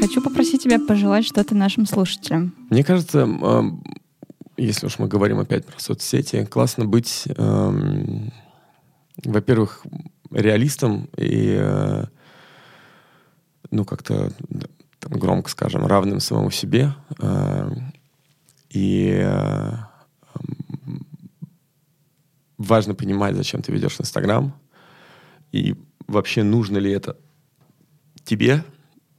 [0.00, 2.52] Хочу попросить тебя пожелать что-то нашим слушателям.
[2.70, 3.28] Мне кажется,
[4.56, 8.32] если уж мы говорим опять про соцсети, классно быть, эм,
[9.24, 9.84] во-первых,
[10.32, 12.04] реалистом и э,
[13.70, 14.32] ну, как-то
[14.98, 16.94] там, громко скажем, равным самому себе.
[17.20, 17.70] Э,
[18.70, 19.72] и э,
[22.58, 24.54] важно понимать, зачем ты ведешь Инстаграм,
[25.52, 25.74] и
[26.06, 27.16] вообще нужно ли это
[28.24, 28.64] тебе,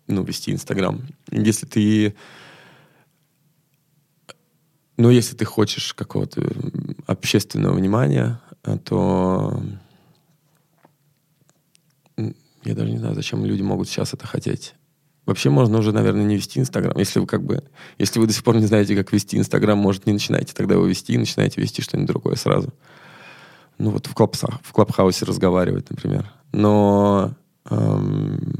[0.08, 1.02] ну, вести Инстаграм.
[1.32, 2.16] Если ты
[4.98, 6.42] ну, если ты хочешь какого-то
[7.08, 9.64] общественного внимания, э, то
[12.64, 14.76] я даже не знаю, зачем люди могут сейчас это хотеть.
[15.26, 16.98] Вообще можно уже, наверное, не вести Инстаграм.
[16.98, 17.64] Если вы как бы,
[18.00, 20.86] если вы до сих пор не знаете, как вести Инстаграм, может, не начинайте тогда его
[20.86, 22.74] вести, начинайте вести что-нибудь другое сразу.
[23.78, 26.32] Ну вот в, клабсах, в Клабхаусе разговаривать, например.
[26.52, 27.36] Но
[27.70, 28.56] эм,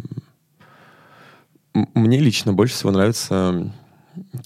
[1.74, 3.74] мне лично больше всего нравится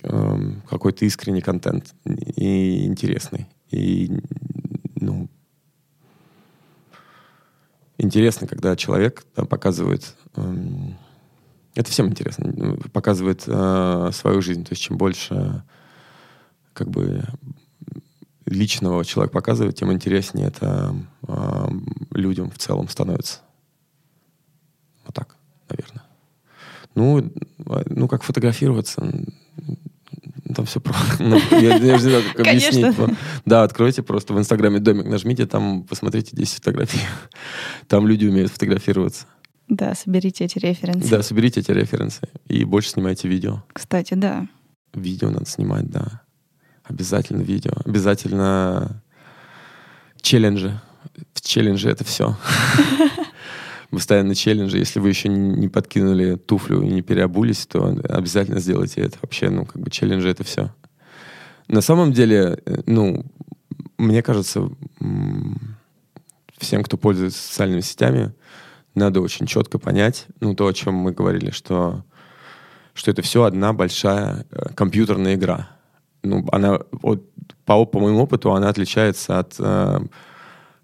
[0.04, 3.48] эм, какой-то искренний контент и интересный.
[3.70, 4.12] И
[4.96, 5.30] ну,
[8.04, 10.16] интересно, когда человек да, показывает...
[10.36, 10.98] Эм,
[11.76, 12.78] это всем интересно.
[12.92, 14.64] Показывает э, свою жизнь.
[14.64, 15.64] То есть чем больше
[16.74, 17.24] как бы
[18.46, 20.96] личного человек показывает, тем интереснее это
[21.28, 21.68] э,
[22.12, 23.40] людям в целом становится.
[25.06, 25.36] Вот так,
[25.70, 26.04] наверное.
[26.96, 27.34] Ну,
[27.88, 29.02] ну как фотографироваться,
[30.64, 31.04] там все просто.
[31.24, 32.96] Ну, я, я не знаю, как объяснить.
[33.46, 37.00] Да, откройте просто в Инстаграме домик, нажмите, там посмотрите 10 фотографий.
[37.88, 39.26] Там люди умеют фотографироваться.
[39.68, 41.10] Да, соберите эти референсы.
[41.10, 42.22] Да, соберите эти референсы.
[42.48, 43.64] И больше снимайте видео.
[43.74, 44.48] Кстати, да.
[44.94, 46.22] Видео надо снимать, да.
[46.84, 47.74] Обязательно видео.
[47.86, 49.02] Обязательно
[50.22, 50.80] челленджи.
[51.34, 52.38] В челлендже это все.
[53.94, 54.78] постоянно челленджи.
[54.78, 59.18] Если вы еще не подкинули туфлю и не переобулись, то обязательно сделайте это.
[59.22, 60.74] Вообще, ну, как бы челленджи— это все.
[61.68, 63.26] На самом деле, э, ну,
[63.98, 64.70] мне кажется,
[66.58, 68.34] всем, кто пользуется социальными сетями,
[68.96, 72.04] надо очень четко понять, ну, то, о чем мы говорили, что,
[72.94, 75.70] что это все одна большая э, компьютерная игра.
[76.24, 77.24] Ну, она, вот,
[77.66, 80.00] по, по моему опыту, она отличается от э,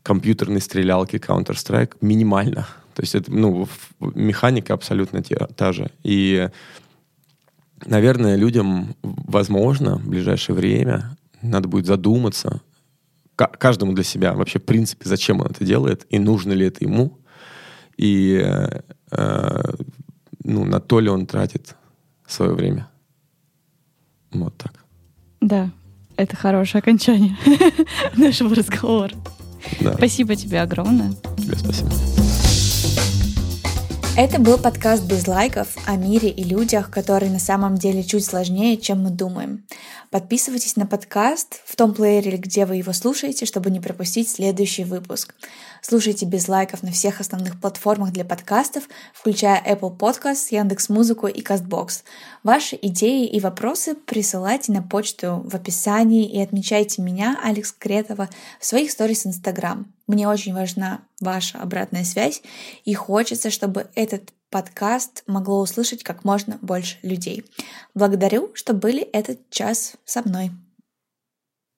[0.03, 2.67] компьютерной стрелялки Counter-Strike минимально.
[2.99, 3.65] То есть это, ну,
[4.01, 5.89] механика абсолютно те, та же.
[6.03, 6.49] И,
[7.85, 12.59] наверное, людям, возможно, в ближайшее время надо будет задуматься,
[13.37, 17.17] каждому для себя вообще, в принципе, зачем он это делает, и нужно ли это ему,
[17.95, 18.45] и
[19.11, 19.73] э,
[20.43, 21.77] ну, на то ли он тратит
[22.27, 22.89] свое время.
[24.31, 24.73] Вот так.
[25.39, 25.71] Да,
[26.17, 27.37] это хорошее окончание
[28.17, 29.15] нашего разговора.
[29.79, 29.93] Да.
[29.93, 31.13] Спасибо тебе огромное.
[31.37, 32.18] Тебе спасибо.
[34.21, 38.75] Это был подкаст без лайков о мире и людях, которые на самом деле чуть сложнее,
[38.75, 39.65] чем мы думаем.
[40.11, 45.35] Подписывайтесь на подкаст в том плеере, где вы его слушаете, чтобы не пропустить следующий выпуск.
[45.81, 52.03] Слушайте без лайков на всех основных платформах для подкастов, включая Apple Podcasts, Яндекс.Музыку и Castbox.
[52.43, 58.29] Ваши идеи и вопросы присылайте на почту в описании и отмечайте меня, Алекс Кретова,
[58.59, 59.91] в своих сторис Instagram.
[60.07, 62.41] Мне очень важна ваша обратная связь
[62.85, 67.45] и хочется, чтобы этот подкаст могло услышать как можно больше людей.
[67.93, 70.51] Благодарю, что были этот час со мной.